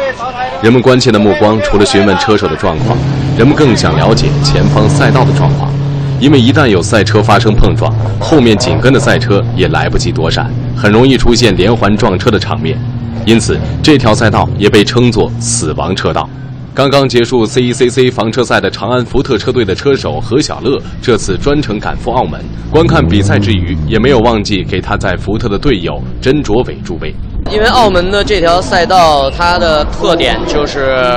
[0.61, 2.95] 人们关切的目光除了询问车手的状况，
[3.35, 5.73] 人们更想了解前方赛道的状况，
[6.19, 10.47] 因为一旦有赛车发生碰撞，后面紧跟的赛车也来不及躲闪，
[10.77, 12.77] 很容易出现连环撞车的场面。
[13.25, 16.29] 因此，这条赛道也被称作“死亡车道”。
[16.75, 27.13] 刚刚结束 CECC 房车赛的长安福特车队的车手何小乐，这次专程赶赴澳门观看比赛之余，也没有忘记给他在福特的队友甄卓伟助威。
[27.51, 31.13] 因为澳门的这条赛道，它的特点就是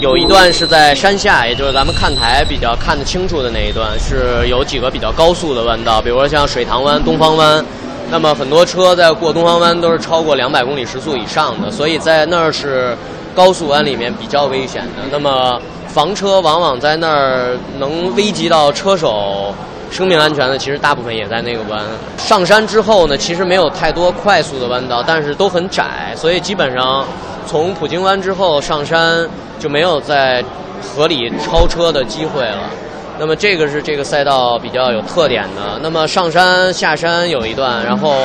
[0.00, 7.62] 有一段是在山下，也就是咱们看台比较看得清楚的那一段，是有几个比较高速的弯道，比如说像水塘湾、东方湾。
[8.10, 12.96] 那么很多车在过东方湾都是超过两百公里时速以上的，所以在那儿是
[13.34, 15.02] 高速弯里面比较危险的。
[15.10, 19.54] 那么房车往往在那儿能危及到车手
[19.90, 21.80] 生命安全的，其实大部分也在那个弯。
[22.18, 27.04] 上山之后呢，其实没有太多快速的弯道，但是都很窄，所以基本上
[27.46, 30.42] 从普京湾之后上山，就没有再
[30.82, 32.70] 合理超车的机会了。
[33.18, 35.78] 那么这个是这个赛道比较有特点的。
[35.82, 38.16] 那么上山下山有一段，然后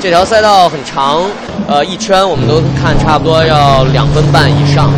[0.00, 1.22] 这条赛道很长，
[1.68, 4.90] 呃，一圈我们都看差不多要两分半以上。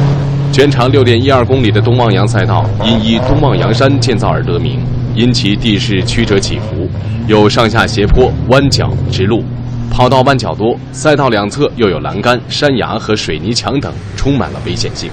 [0.52, 4.78] 全长六点一二公里的东望洋赛道因依东望洋山建造而得名，
[5.14, 6.88] 因其地势曲折起伏，
[7.26, 9.42] 有上下斜坡、弯角、直路，
[9.90, 15.10] 跑道弯角多，赛道两侧又有栏杆、山崖和水泥墙等，充满了危险性。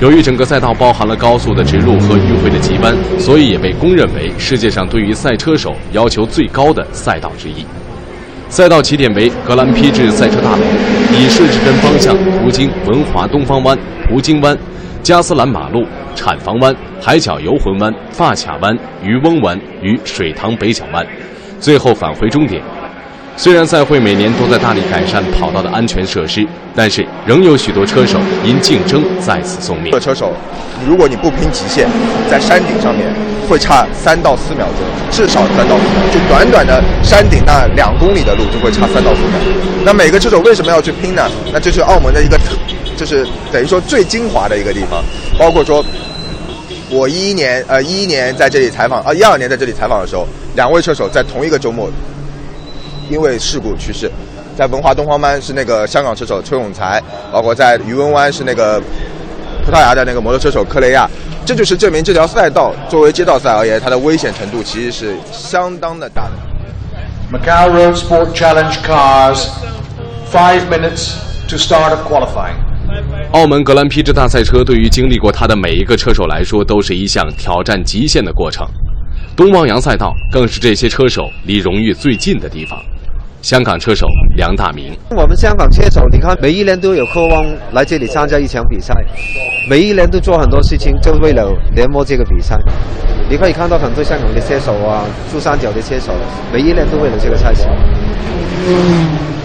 [0.00, 7.64] 由于整个赛道包含了高速的直路和迂回的急弯，所以也被公认为世界上对于赛车手要求最高的赛道之一。
[8.48, 10.62] 赛道起点为格兰披治赛车大楼，
[11.12, 13.78] 以顺时针方向途经文华东方湾、
[14.08, 14.56] 葡京湾、
[15.02, 15.84] 加斯兰马路、
[16.14, 21.06] 产房湾、海角游魂湾、发卡湾、渔翁湾与水塘北角湾，
[21.60, 22.60] 最后返回终点。
[23.36, 29.92] 虽然赛会每年都在大力改善跑道的安全设施，但是仍有许多车手因竞争再次送命。
[30.00, 30.32] 车手，
[30.86, 31.88] 如果你不拼极限，
[32.30, 33.12] 在山顶上面
[33.48, 39.32] 会差三到四秒钟，至少三到四秒，就短短的山顶那两公里的路就会差三到四秒。
[39.84, 41.28] 那每个车手为什么要去拼呢？
[41.52, 42.38] 那就是澳门的一个，
[42.96, 45.02] 就是等于说最精华的一个地方。
[45.36, 45.84] 包括说，
[46.88, 50.24] 我一一年呃一一年在这里采访，啊一二年在这里采访的时候，
[50.54, 51.90] 两位车手在同一个周末。
[53.10, 54.10] 因为事故去世，
[54.56, 57.02] 在文华东方湾是那个香港车手邱永才，
[57.32, 58.80] 包括在渔翁湾是那个
[59.64, 61.08] 葡萄牙的那个摩托车手克雷亚，
[61.44, 66.32] 这就是证明这条赛道作为街道赛而言，它的危险程度其实是相当的大的。
[67.32, 69.48] Macau Road Sport Challenge cars,
[70.30, 71.14] five minutes
[71.48, 72.56] to start qualifying.
[73.32, 78.66] 澳门格兰披治大赛车对于经历过它的每一个车手来说，都是一项挑战极限的过程。
[79.34, 82.78] 东望洋赛道更是这些车手离荣誉最近的地方。
[83.44, 88.94] 香港车手梁大明，我们香港车手，你看每一年都有渴望来这里参加一场比赛，
[89.68, 92.58] 每一年都做很多事情，就为了联摸这个比赛。
[93.28, 96.14] 你可以看到很多香港的车手啊，珠三角的车手，
[96.50, 97.68] 每一年都为了这个赛事。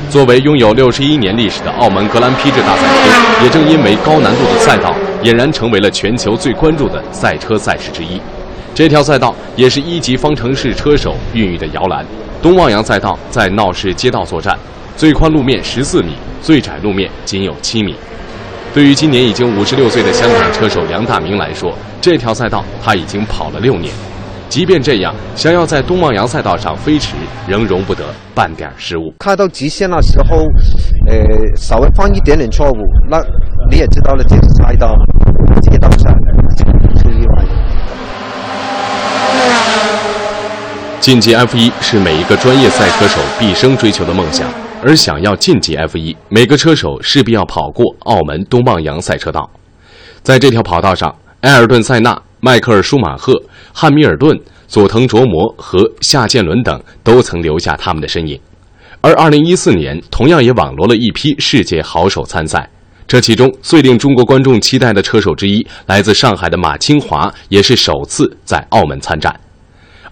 [0.10, 8.22] 作为拥有六十一年历史的澳门格兰披治大赛车，也正因为高难度的赛道，俨然成为了全球最关注的赛车赛事之一。
[8.80, 12.06] 这条赛道也是一级方程式车手孕育的摇篮。
[12.42, 14.58] 东望洋赛道在闹市街道作战，
[14.96, 17.94] 最宽路面十四米，最窄路面仅有七米。
[18.74, 23.94] 对于今年已经五十六岁的香港车手梁大明来说，这条赛道他已经跑了六年。
[24.48, 27.16] 即便这样，想要在东望洋赛道上飞驰，
[27.50, 29.14] 仍容不得半点失误。
[29.20, 30.38] 开到极限的时候，
[31.06, 31.18] 呃，
[31.58, 32.78] 稍微犯一点点错误，
[33.10, 33.20] 那
[33.70, 34.96] 你也知道了，这个赛道
[41.00, 44.52] 晋级 F 一是每一个专业赛车手毕生追求的梦想，
[44.84, 49.50] 而想要晋级 F 一，每个车手势必要跑过澳门东望洋赛车道。
[50.24, 53.42] 在这条跑道上，埃尔顿·塞纳、迈克尔·舒马赫、
[53.74, 54.38] 汉密尔顿、
[54.68, 58.38] 佐藤卓磨和夏建伦等都曾留下他们的身影。
[59.00, 62.70] 而2014年，同样也网罗了一批世界好手参赛。
[63.08, 69.34] 这其中最令中国观众期待的车手之一，来自上海的马清华，也是首次在澳门参战。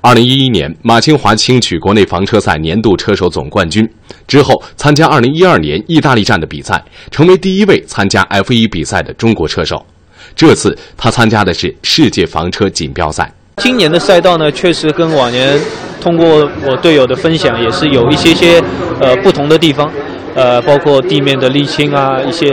[0.07, 3.85] 二零一一年，马清华轻取国内房车赛年度车手总冠军，
[4.25, 6.81] 之后参加二零一二年意大利站的比赛，
[7.11, 9.85] 成为第一位参加 F 一比赛的中国车手。
[10.33, 13.29] 这次他参加的是世界房车锦标赛。
[13.57, 15.59] 今年的赛道呢，确实跟往年
[15.99, 18.63] 通过我队友的分享，也是有一些些
[19.01, 19.91] 呃不同的地方，
[20.33, 22.47] 呃，包括地面的沥青啊，一些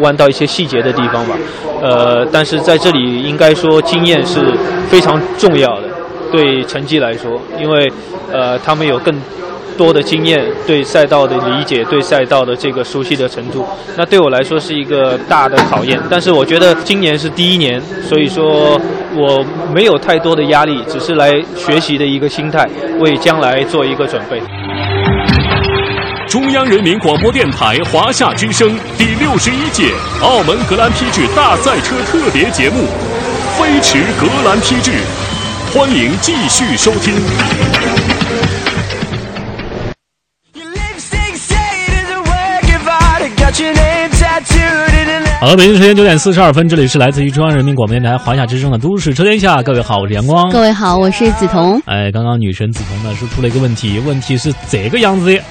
[0.00, 1.36] 弯道一些细节的地方吧。
[1.82, 4.40] 呃，但是在这里应该说经验是
[4.88, 5.90] 非常重要的。
[6.30, 7.90] 对成绩来说，因为，
[8.32, 9.14] 呃，他们有更
[9.76, 13.66] 多的经验，对赛道的理解，对赛道的这个熟悉的程度，
[13.96, 16.00] 那对我来说是一个大的考验。
[16.08, 18.80] 但是我觉得今年是第一年，所以说
[19.14, 22.66] 我没有太多的压力，只是来学习的一个心态，
[23.00, 24.40] 为将来做一个准备。
[26.26, 32.82] 中央人民广播电台华夏之声第六十一届澳门格兰披治大赛车特别节目
[33.56, 34.90] 《飞驰格兰披治》。
[35.76, 37.12] 欢迎继续收听。
[45.38, 49.58] 好了，北京时间九点四十二分，这里是来自于中央人民广播电台华夏之声的《都市车天下》。
[49.62, 50.50] 各位好，我是阳光。
[50.50, 51.78] 各位好，我是梓潼。
[51.84, 55.42] 哎，刚刚女神梓潼呢说出了一个问题，问题是这个样子的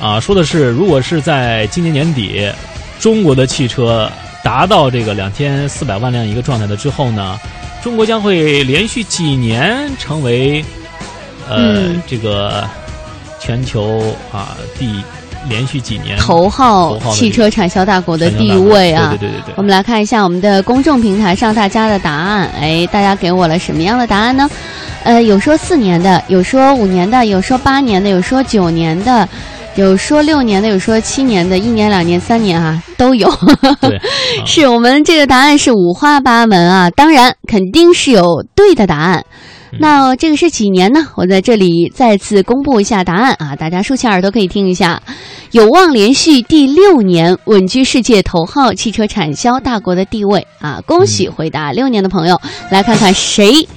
[0.00, 2.50] 啊，说的是如果是在今年年底，
[2.98, 4.10] 中国的汽车
[4.42, 7.38] 达到这个两千四百万辆一个状态的之后呢？
[7.86, 10.64] 中国将会连续几年成为，
[11.48, 12.68] 呃，这个
[13.38, 14.90] 全球啊第
[15.48, 19.10] 连续几年头号汽车产销大国的地位啊！
[19.10, 22.50] 对对对对对我们来看一下我们的公众平台上大家的答案。
[22.60, 24.50] 哎，大家给我了什么样的答案呢？
[25.04, 29.28] 呃，有说四年的，有说五年的，有说八年的，有说九年的，
[29.76, 33.30] 有说六年的，有说七年的，一年、两年、三年啊，都有。
[33.80, 34.00] 对，
[34.46, 39.22] 是我们这个答案是五花八门啊，当然肯定是有对的答案。
[39.78, 41.06] 那这个是几年呢？
[41.16, 45.02] 我在这里再次公布一下答案啊，大家竖起耳朵可以听一下，
[45.50, 50.80] 有望连续第六年稳居世界头号汽车产销大国的地位啊！
[50.86, 53.68] 恭喜回答六年的朋友，来看看谁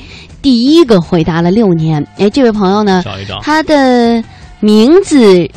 [0.41, 2.07] 第一个回答了六年。
[2.17, 3.03] 哎，这位朋友呢
[3.41, 4.23] 他的
[4.61, 5.49] 名字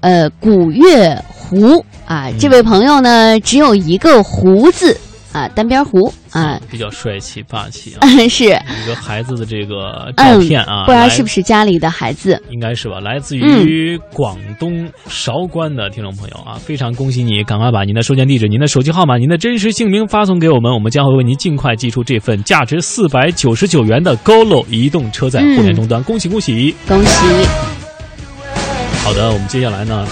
[0.00, 4.96] 呃古月胡啊，这位朋友呢只有一个胡字
[5.32, 12.42] 啊，单边胡啊，比较帅气霸气啊， 是一个孩子的这个照嗯片啊，不知道是不是家里的孩子。
[12.50, 26.74] 应该是吧，来自嗯于广东韶关的听众朋友啊，非常恭喜你，赶快把您的收件地址、您的手机号码、您的真实姓名发送给我们，我们将会为您尽快寄出这份价值四百九十九元的 GoLo 移动车载互联终端，恭喜恭喜！
[26.88, 27.77] 恭喜！
[29.08, 30.06] 好的，我们接下来呢，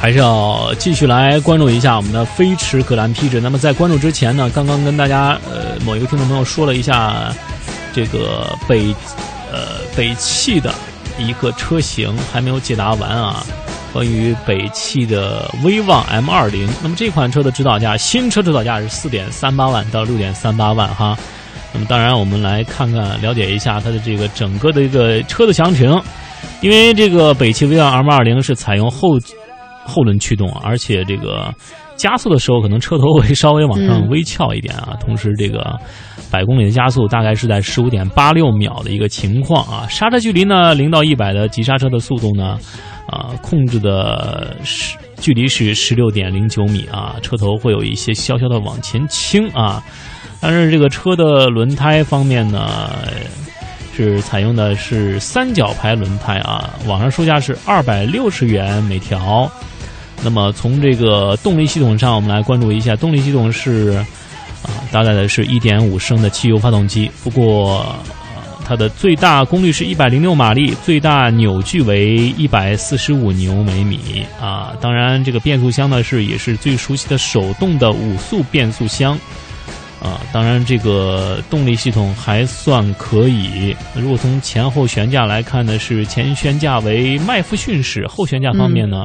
[0.00, 3.40] 还是要继续来关注一下我们的飞驰格兰披治。
[3.40, 7.32] 那么在关注之前呢，刚刚跟大家呃某一个听众朋友说了一下
[7.92, 8.92] 这个北
[9.52, 10.74] 呃北汽的
[11.16, 13.46] 一个车型还没有解答完啊，
[13.92, 16.68] 关于北汽的威旺 M 二零。
[16.82, 21.16] 那么这款车的指导价，新车指导价是四点三八万到六点三八万哈。
[21.72, 26.02] 那么当然，我们来看看了解一下它的这个整个的一个车的详情。
[26.60, 29.18] 因为这个北汽威昂 M 二零是采用后
[29.84, 31.52] 后轮驱动，而且这个
[31.96, 34.96] 加速的时候可能车头会稍微往上微翘一点啊。
[35.00, 35.78] 同时，这个
[36.30, 39.86] 百公里的加速大概是在十五点八六秒的一个情况啊。
[39.88, 42.58] 刹车距离呢，零到一百的急刹车的速度呢，
[43.06, 47.16] 啊，控制的是距离是十六点零九米啊。
[47.22, 49.82] 车头会有一些小小的往前倾啊。
[50.42, 52.68] 但是这个车的轮胎方面呢，
[54.02, 59.50] 是采用的是三角牌轮胎啊，网上售价是二百六十元每条。
[60.22, 64.04] 那么从这个动力系统上，我们来关注一下，动力系统是
[64.62, 67.78] 啊，搭载的是一点五升的汽油发动机，不过。
[67.78, 67.96] 呃
[68.62, 74.72] 它的最大功率是一百零六马力，最大扭矩为一百四十五牛每米啊。
[74.80, 79.18] 当然，这个变速箱呢是也是最熟悉的手动的五速变速箱。
[80.02, 83.76] 啊，当然，这个动力系统还算可以。
[83.94, 89.04] 如果从前后悬架来看呢，是前悬架为麦弗逊式，后悬架方面呢，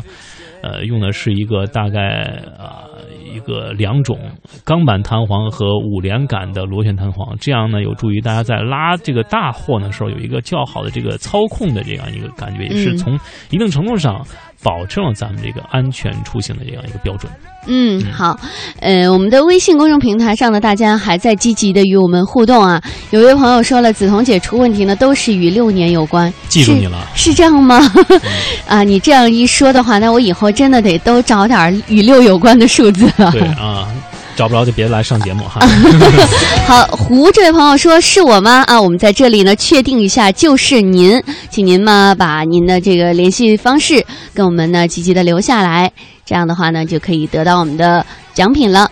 [0.64, 2.88] 呃，用的是一个大概啊、
[3.30, 4.18] 一个两种
[4.64, 13.20] 钢板弹簧和五连杆的螺旋弹簧，这样呢有助于大家在拉这个大货的时候有一个较好的这个操控的这样一个感觉，也是嗯从
[13.50, 14.26] 一定程度上
[14.66, 17.32] 保证了咱们这个安全出行的这样一个标准。
[17.68, 18.40] 嗯，好，
[18.80, 22.82] 呃，我们的微信公众平台上呢，大家还在积极的与我们互动啊。
[23.12, 27.80] 有位朋友说了，梓潼姐出问题呢，都是与六年有关，记住你了是这样吗？
[28.68, 33.32] 啊，你这样一说的话，那我以后真的得都找点儿与六有关的数字了。
[33.32, 33.88] 对啊，
[34.36, 35.62] 找不着就别来上节目哈。
[36.68, 38.64] 好，胡这位朋友说是我吗？
[38.68, 45.92] 啊，我们在这里呢确定一下，就是您，请您嘛把您的这个联系方式跟我们呢积极的留下来，
[46.26, 48.92] 这样的话呢就可以得到我们的奖品了。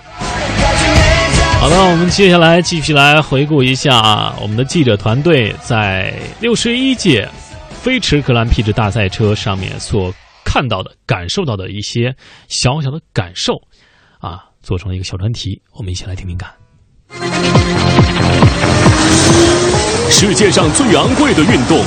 [1.60, 7.28] 好的，我们接下来继续来回顾一下啊，我们的记者团队在六十一届
[7.82, 10.14] 飞驰格兰披治大赛车上面所
[10.44, 12.14] 看到的、感受到的一些
[12.50, 13.73] 小小的感受啊，
[14.64, 16.50] 做成了一个小专题，我们一起来听听看。
[20.10, 21.84] 世界上最昂贵的运动，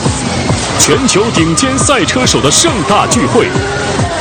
[0.78, 3.48] 全球顶尖赛车手的盛大聚会，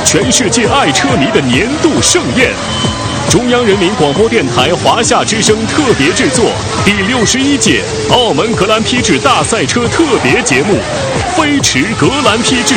[0.05, 2.53] 全世界爱车迷的年度盛宴。
[3.29, 6.51] 中央人民广播电台华夏之声特别制作
[6.85, 10.75] 第六十一届澳门格兰披治大赛车特别节目
[11.37, 12.75] 《飞驰格兰披治》，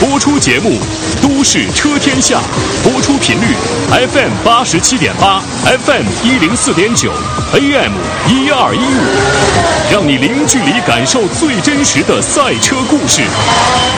[0.00, 0.70] 播出节目
[1.22, 2.40] 《都市车天下》，
[2.88, 3.54] 播出频率
[3.90, 7.12] FM 八十七点八，FM 一零四点九
[7.52, 7.92] ，AM
[8.28, 13.22] 一二一五，让你零距离感受最真实的赛车故事，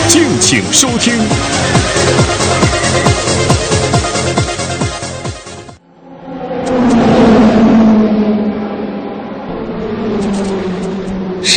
[0.09, 1.14] 敬请收听。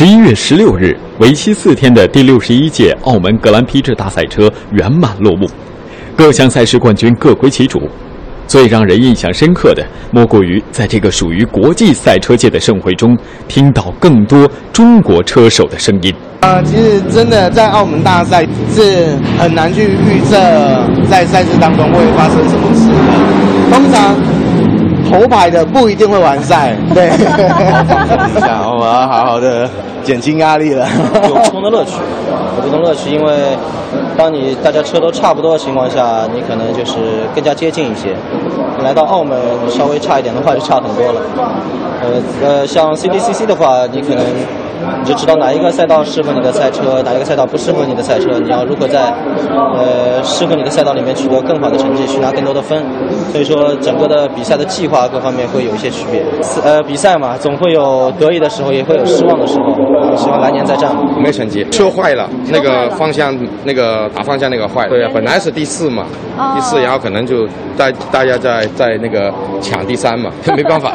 [0.00, 5.46] 十一月十六日，为期四天的第六十一届澳门格兰披治大赛车圆满落幕，
[6.16, 7.78] 各项赛事冠军各归其主。
[8.46, 13.14] 最让人印象深刻的，莫过于在这个属于国际赛车界的盛会中，
[13.46, 16.10] 听到更多中国车手的声音。
[16.40, 20.34] 呃，其实真的在澳门大赛是很难去预测
[21.10, 23.76] 在赛事当中会发生什么事的。
[23.76, 24.16] 通常
[25.10, 27.10] 头牌的不一定会完赛， 对。
[28.40, 29.68] 想我要好好的
[30.04, 30.86] 减轻压力了。
[31.28, 31.96] 有不同的乐趣，
[32.56, 33.34] 有不同乐趣，因为
[34.16, 36.98] 当你大家车都差不多的情况下，你可能就是
[37.34, 38.14] 更加接近一些。
[38.78, 39.36] 你来到澳门
[39.68, 41.20] 稍微差一点的话，就差很多了。
[42.02, 42.08] 呃
[42.42, 44.24] 呃，像 CDCC 的话，你可能。
[45.02, 48.38] 你就知道哪一个赛道适合你的赛车，哪一个赛道不适合你的赛车。
[48.40, 49.12] 你要如何在
[49.74, 52.82] 呃适合你的赛道里面取得更好的成绩，去拿更多的分。
[53.32, 56.22] 所以说，整个的比赛的计划各方面会有一些区别。
[56.64, 60.16] 呃，比赛嘛，总会有得意的时候，也会有失望的时候。
[60.16, 60.90] 希望来年再战。
[61.22, 64.90] 没成绩，车坏了，那个方向那个打方向那个坏了。
[64.90, 66.04] 对啊，本来是第四嘛，
[66.54, 70.92] 第四，然后可能就大大家在在那个抢第三嘛， 没办法。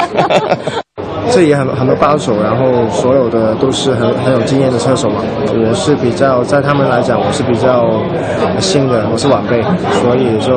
[1.32, 5.22] 这也很很多高手，然后所有的都是很很有经验的车手嘛。
[5.54, 7.90] 我是比较在他们来讲，我是比较
[8.60, 9.62] 新的，我是晚辈，
[10.02, 10.56] 所以就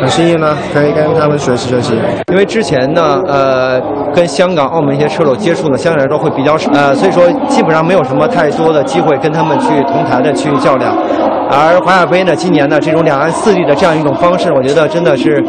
[0.00, 1.94] 很幸运呢，可以跟他们学习学习。
[2.32, 3.80] 因为之前呢，呃，
[4.14, 10.96] 跟香港、澳门一些车手接触呢，相对来说会比较少，呃，所以说基本上没有什么太多的机会跟他们去同台的去较量。
[11.50, 15.44] 而华亚杯呢，今年呢这种两岸四地的这样一种方式，我觉得真的是，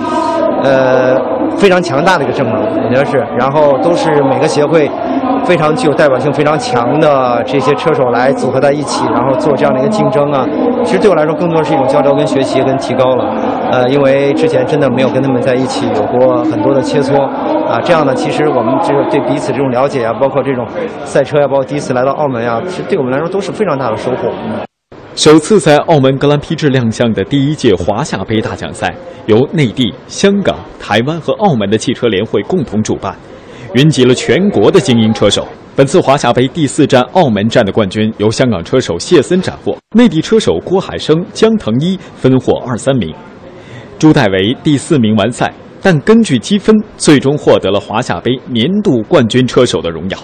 [0.63, 1.39] 呃。
[1.58, 4.89] 非常强大的一个阵容，我觉得是，然后都是每个协会
[5.43, 10.45] 非常具有代表性、非常强的这些车手来组合在一起，然后做这样的一个竞争啊。
[10.84, 13.26] 其实对我来说，更多是一种交流、跟学习、跟提高了。
[13.72, 17.22] 呃，因为之前真的没有跟他们在一起有过很多的切磋
[17.68, 17.80] 啊。
[17.84, 20.66] 这样呢，其实我们这个对彼此这种了解啊，包括这种
[21.04, 24.68] 赛车呀，包括第一次来到澳门呀，其实对我们来说都是非常大的收获。
[25.20, 28.95] 首次在澳门格兰披治亮相的第一届华夏杯大奖赛，
[29.26, 33.13] 由内地、香港、台湾和澳门的汽车联会共同主办，
[33.74, 35.45] 云集了全国的精英车手。
[35.76, 43.13] 本次华夏杯第四站澳门站的冠军由香港车手谢森斩获，内地车手郭海生、江腾一分获二三名，
[43.97, 50.17] 朱代维第四名完赛，但根据积分，最终获得了华夏杯年度冠军车手的荣耀。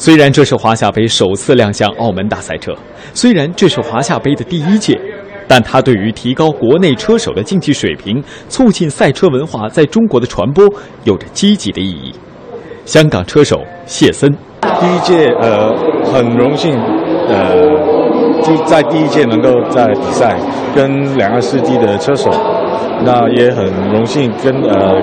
[0.00, 2.72] 虽然这是华夏杯首次亮相澳门大赛车，
[3.12, 4.98] 虽然这是华夏杯的第一届，
[5.46, 10.66] 但它对于提高国内车手的竞技水平、促进赛车文化在中国的传播
[11.04, 12.14] 有着积极的意义。
[12.86, 15.70] 香港车手谢森，第一届呃
[16.02, 16.74] 很荣幸，
[17.28, 17.54] 呃
[18.42, 20.34] 就在第一届能够在比赛
[20.74, 22.30] 跟两个世纪的车手。
[23.04, 25.00] 那也很荣幸跟呃，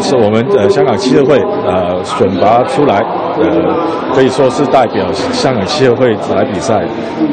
[0.00, 2.96] 是我们呃香港汽车会呃选拔出来，
[3.38, 6.84] 呃可以说是代表香港汽车会来比赛，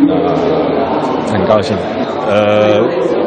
[0.09, 0.33] 呃
[1.31, 1.75] 很高兴。
[2.27, 2.79] 呃，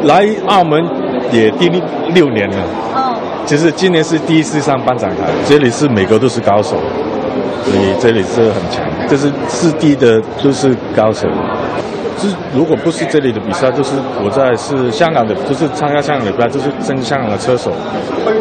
[0.03, 0.83] 来澳门
[1.31, 1.69] 也第
[2.13, 2.57] 六年了，
[2.95, 3.15] 哦，
[3.45, 6.77] 其实今年是第一次上颁奖台，这里是每个都是高手，
[7.63, 11.27] 所以这里是很强，这是四地的都是高手。
[12.17, 17.71] 是，如果不是这里的比赛，就是我在是香港的，就是参加香港的比赛，就是跟香港的车手，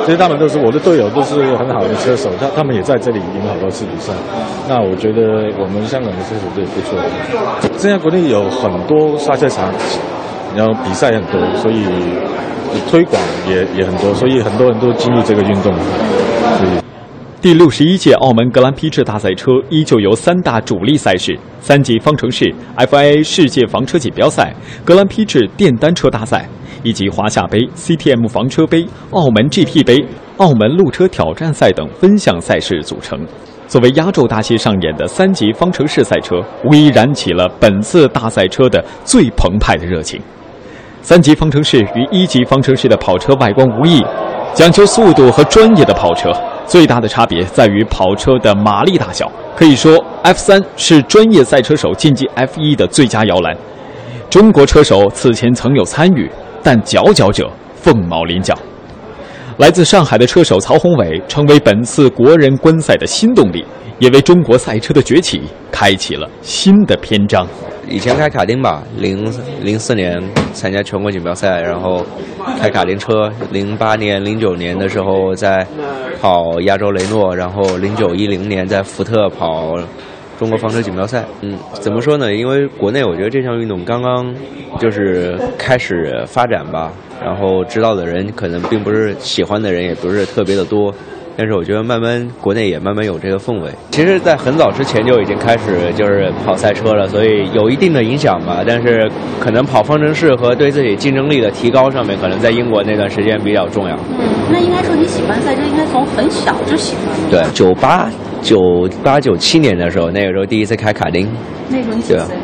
[0.05, 4.13] 其实他们都是我的队友，都是很好的车手，他他们也在这里赢好多次比赛。
[4.69, 6.99] 那我觉得我们香港的车手队不错。
[7.77, 9.73] 现在国内有很多赛车场，
[10.57, 11.85] 然后比赛很多，所以
[12.91, 15.73] 推广也也很多，所以很多人都进入这个运动。
[16.59, 16.85] 所以。
[17.45, 24.51] 第六十一届澳门格兰披治大赛车依旧由三大主力赛事：三级方程式、FIA 世界房车锦标赛、
[24.83, 26.49] 格兰披治电单车大赛，
[26.83, 30.03] 以及华夏杯、CTM 房车杯、澳门 GP 杯、
[30.39, 33.21] 澳门路车挑战赛等分项赛事组成。
[33.69, 40.19] 作为压轴大戏上演的三级方程式赛车，无疑燃起了本次大赛车的最澎湃的热情。
[41.03, 44.03] 三级方程式与一级方程式的跑车外观无异，
[44.55, 46.33] 讲究速度和专业的跑车。
[46.67, 53.57] 最大的差别在于跑车的马力大小，可以说 F 三是专业赛车手晋级 F 一的最佳摇篮。
[54.31, 56.31] 中国车手此前曾有参与，
[56.63, 58.55] 但佼佼者凤毛麟角。
[59.59, 63.65] 来自上海的车手曹宏伟成为本次国人观赛的新动力，
[63.99, 67.47] 也为中国赛车的崛起开启了新的篇章。
[67.87, 69.31] 以前开卡丁吧，零
[69.63, 70.19] 零四年
[70.55, 72.05] 参加全国锦标赛，然后
[72.59, 73.31] 开卡丁车。
[73.53, 75.67] 零八年、零九年的时候在
[76.21, 79.77] 跑亚洲雷诺，然后零九一零年在福特跑
[80.39, 81.25] 中国房车锦标赛。
[81.43, 82.35] 嗯，怎么说呢？
[82.35, 84.35] 因为国内我觉得这项运动刚刚
[84.81, 86.91] 就是开始发展吧，
[87.23, 90.93] 然后知道的人可能并不是喜欢的人也不是特别的多。
[91.37, 93.71] 但是我觉得慢慢国内也慢慢有这个氛围。
[93.91, 98.63] 其实，在很早之前就已经开始就是跑赛车了，所以有一定的影响吧。
[98.67, 99.11] 但是
[99.41, 103.97] 可能跑方程式和对自己竞争力的提高上面，可能在英国那段时间比较重要。
[104.19, 107.31] 嗯，那应该说你喜欢赛车，应该从很小就喜欢。
[107.31, 108.09] 对，九八
[108.41, 111.29] 九八九七年的时候，那个时候第一次开卡丁。
[111.69, 112.37] 那时候你几岁？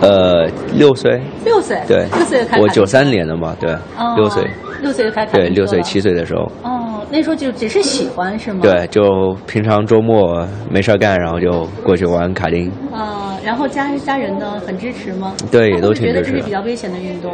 [0.00, 1.20] 呃，六岁。
[1.44, 1.78] 六岁。
[1.86, 2.06] 对。
[2.16, 2.58] 六岁开。
[2.60, 3.70] 我九三年的嘛，对。
[3.96, 4.14] 哦。
[4.16, 4.44] 六岁。
[4.82, 6.42] 六岁就开卡对，六岁七岁的时候。
[6.62, 8.60] 哦，那时候就只是喜欢是吗？
[8.62, 12.70] 对，就平常周末没事干，然后就过去玩卡丁。
[12.92, 15.34] 啊，然后家家人呢，很支持吗？
[15.50, 16.12] 对，也都挺支持。
[16.12, 17.32] 觉得这是比较危险的运动。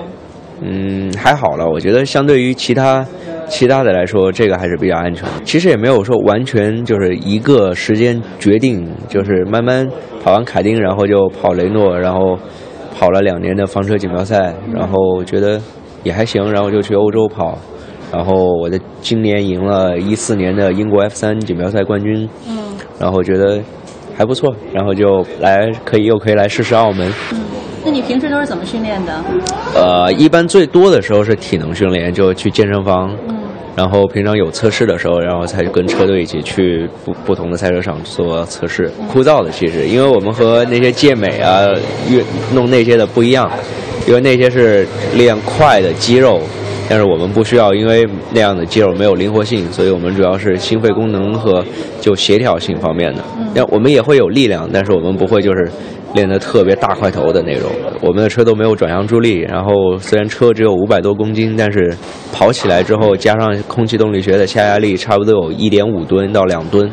[0.61, 3.05] 嗯，还好了，我觉得相对于其他
[3.49, 5.29] 其他的来说，这个还是比较安全。
[5.45, 9.89] 其实也没有说完全就是一个时间决定，就是慢慢
[10.23, 12.39] 跑完卡丁，然后就跑雷诺，然后
[12.95, 15.61] 跑了两年的房车锦标赛，然后觉得
[16.05, 17.59] 也还行，然后就去欧洲跑，
[18.13, 22.59] 然后我在今年赢了一四年的英国 F 三锦标赛冠军，嗯，
[23.01, 23.59] 然后觉得
[24.17, 27.11] 还不错，然后就来可以又可以来试试澳门。
[27.33, 27.41] 嗯，
[27.85, 29.25] 那你平时都是怎么训练的？
[29.75, 33.11] 呃，一般最多的时候是体能训练，就去健身房。
[33.27, 33.39] 嗯。
[33.75, 38.93] 然后平常有测试的时候，然后才跟车队一起去不不同的赛车场做测试。
[39.11, 41.67] 枯燥的其实，因为我们和那些健美啊、
[42.11, 43.51] 运弄那些的不一样，
[44.07, 46.39] 因为那些是练快的肌肉，
[46.93, 51.64] 但是我们不需要，因为那样的肌肉没有灵活性，所以我们主要是心肺功能和
[52.03, 53.24] 就协调性方面的。
[53.55, 55.70] 那我们也会有力量，但是我们不会就是。
[56.14, 57.70] 练得特别大块头的那种，
[58.03, 61.90] 我们的车都没有转向助力，然后虽然车只有五百多公斤，但是
[62.30, 66.86] 跑起来之后加上空气动力学的下压力，差不多有一点五吨到两吨，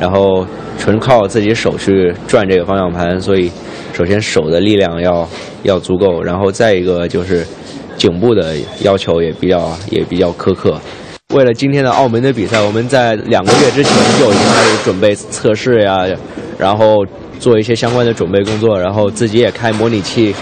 [0.00, 0.44] 然后
[0.76, 3.48] 纯靠自己手去转这个方向盘，所以
[3.92, 5.28] 首先手的力量要
[5.62, 7.46] 要足够，然后再一个就是
[8.04, 10.78] 颈部的要求也比较也比较苛刻。
[11.34, 16.06] 为了今天的澳门的比赛，我们在两个月之前就已经开始准备测试呀，
[16.58, 17.04] 然后。
[17.40, 20.34] 做一些相关的准备工作，然后自己也开模拟器。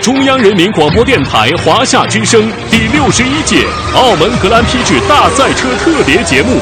[0.00, 3.64] 中央人民广播电台华夏之声第六十一届
[3.96, 6.50] 澳门格兰披治大赛车特别节目《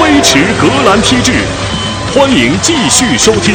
[0.00, 1.32] 飞驰格兰披治》，
[2.18, 3.54] 欢迎继续收听。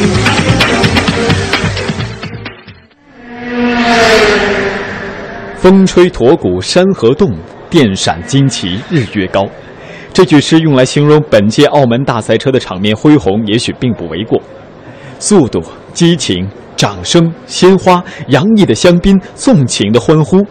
[5.56, 7.30] 风吹驼骨山河动，
[7.70, 9.46] 电闪旌旗日月高。
[10.12, 14.42] 这句诗用来形容本届澳门大赛车的场面恢宏，也许并不为过。
[15.18, 20.44] 速度、激情、掌声、鲜花、洋溢的香槟、纵情的欢呼，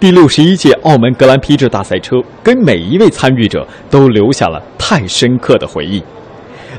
[0.00, 6.02] 第六十一届澳门格兰披治大赛车给每一位参与者都留下了太深刻的回忆。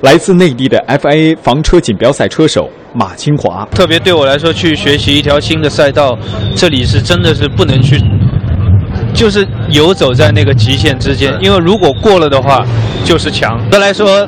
[0.02, 6.18] 来自内地的 FIA 房车锦标赛车手马清华，特别对我来说，去学习一条新的赛道，
[6.56, 7.99] 这里是真的是不能去。
[9.14, 12.66] 就是游走在那个极限之间，因为如果过了的话，
[13.06, 13.60] 就是强。
[13.70, 14.28] 的来说，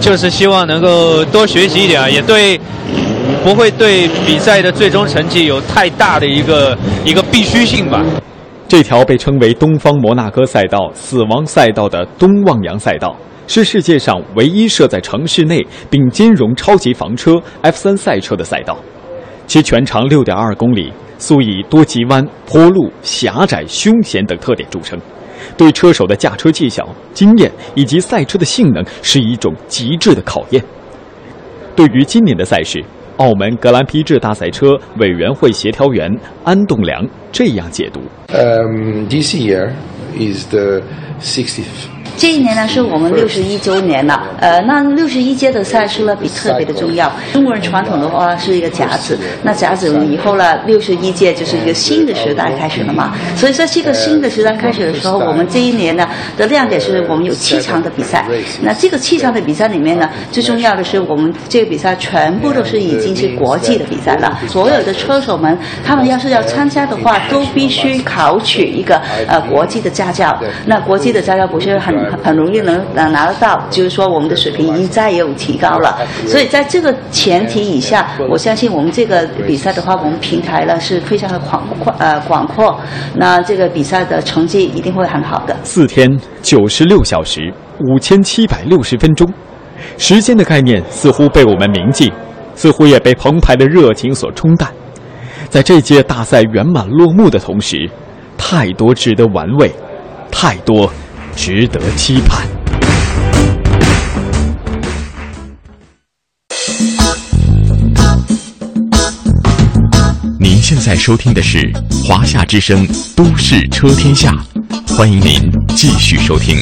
[0.00, 2.58] 就是希望能够多学习一点，也对，
[3.42, 8.04] 不会对比赛的最终成绩有太大的一个一个必须性吧。
[8.68, 13.16] 这条被称为“东方摩纳哥赛道”“死亡赛道”的东望洋赛道，
[13.52, 17.32] 是世界上唯一设在城市内并兼容超级房车
[17.64, 18.78] F3 赛车的赛道，
[19.48, 20.92] 其全长六点二公里。
[21.18, 24.96] 素以多急弯、坡路、狭窄、凶险等特点著称，
[25.56, 30.64] 对车手的驾车技巧、经验以及赛车的性能是一种极致的考验。
[31.74, 32.80] 对于今年的赛事，
[33.16, 36.08] 澳门格兰披治大赛车委员会协调员
[36.44, 39.72] 安栋梁这样解读：“Um, this year
[40.16, 40.80] is the
[41.20, 47.10] sixtieth.” 这一年呢是我们六十一周年了，呃，那六十一届的赛事呢比特别的重要。
[47.32, 53.14] 中国人传统的话是一个甲子，那甲子以后呢，六十一届就是一个新的时代开始了嘛。
[53.36, 56.06] 所以说这个新的时代开始的时候，我们这一年呢
[56.36, 58.26] 的亮点是我们有七场的比赛。
[58.60, 64.38] 那这个七场的比赛里面呢，最重要的是我们这个比赛全部都是已经是国际的比赛了。
[64.46, 70.38] 所有的车手们，他们要是要参加的话，都必须考取一个呃国际的驾照。
[70.66, 71.99] 那国际的驾照不是很。
[72.22, 75.98] 很容易能拿拿得到，就是说我们的水平已经再也有提高了。
[76.26, 82.78] 所以在这个前提以下，我相信我们这个比赛的话，我们平台呢是非常的广阔呃广阔，
[83.14, 85.56] 那这个比赛的成绩一定会很好的。
[85.62, 86.08] 四天
[86.42, 89.28] 九十六小时五千七百六十分钟，
[89.96, 92.12] 时间的概念似乎被我们铭记，
[92.54, 94.70] 似乎也被澎湃的热情所冲淡。
[95.48, 97.90] 在这届大赛圆满落幕的同时，
[98.38, 99.70] 太多值得玩味，
[100.30, 100.90] 太多。
[101.36, 102.46] 值得期盼。
[110.38, 111.58] 您现在收听的是
[112.04, 114.32] 《华夏之声·都市车天下》，
[114.96, 116.56] 欢迎您继续收听。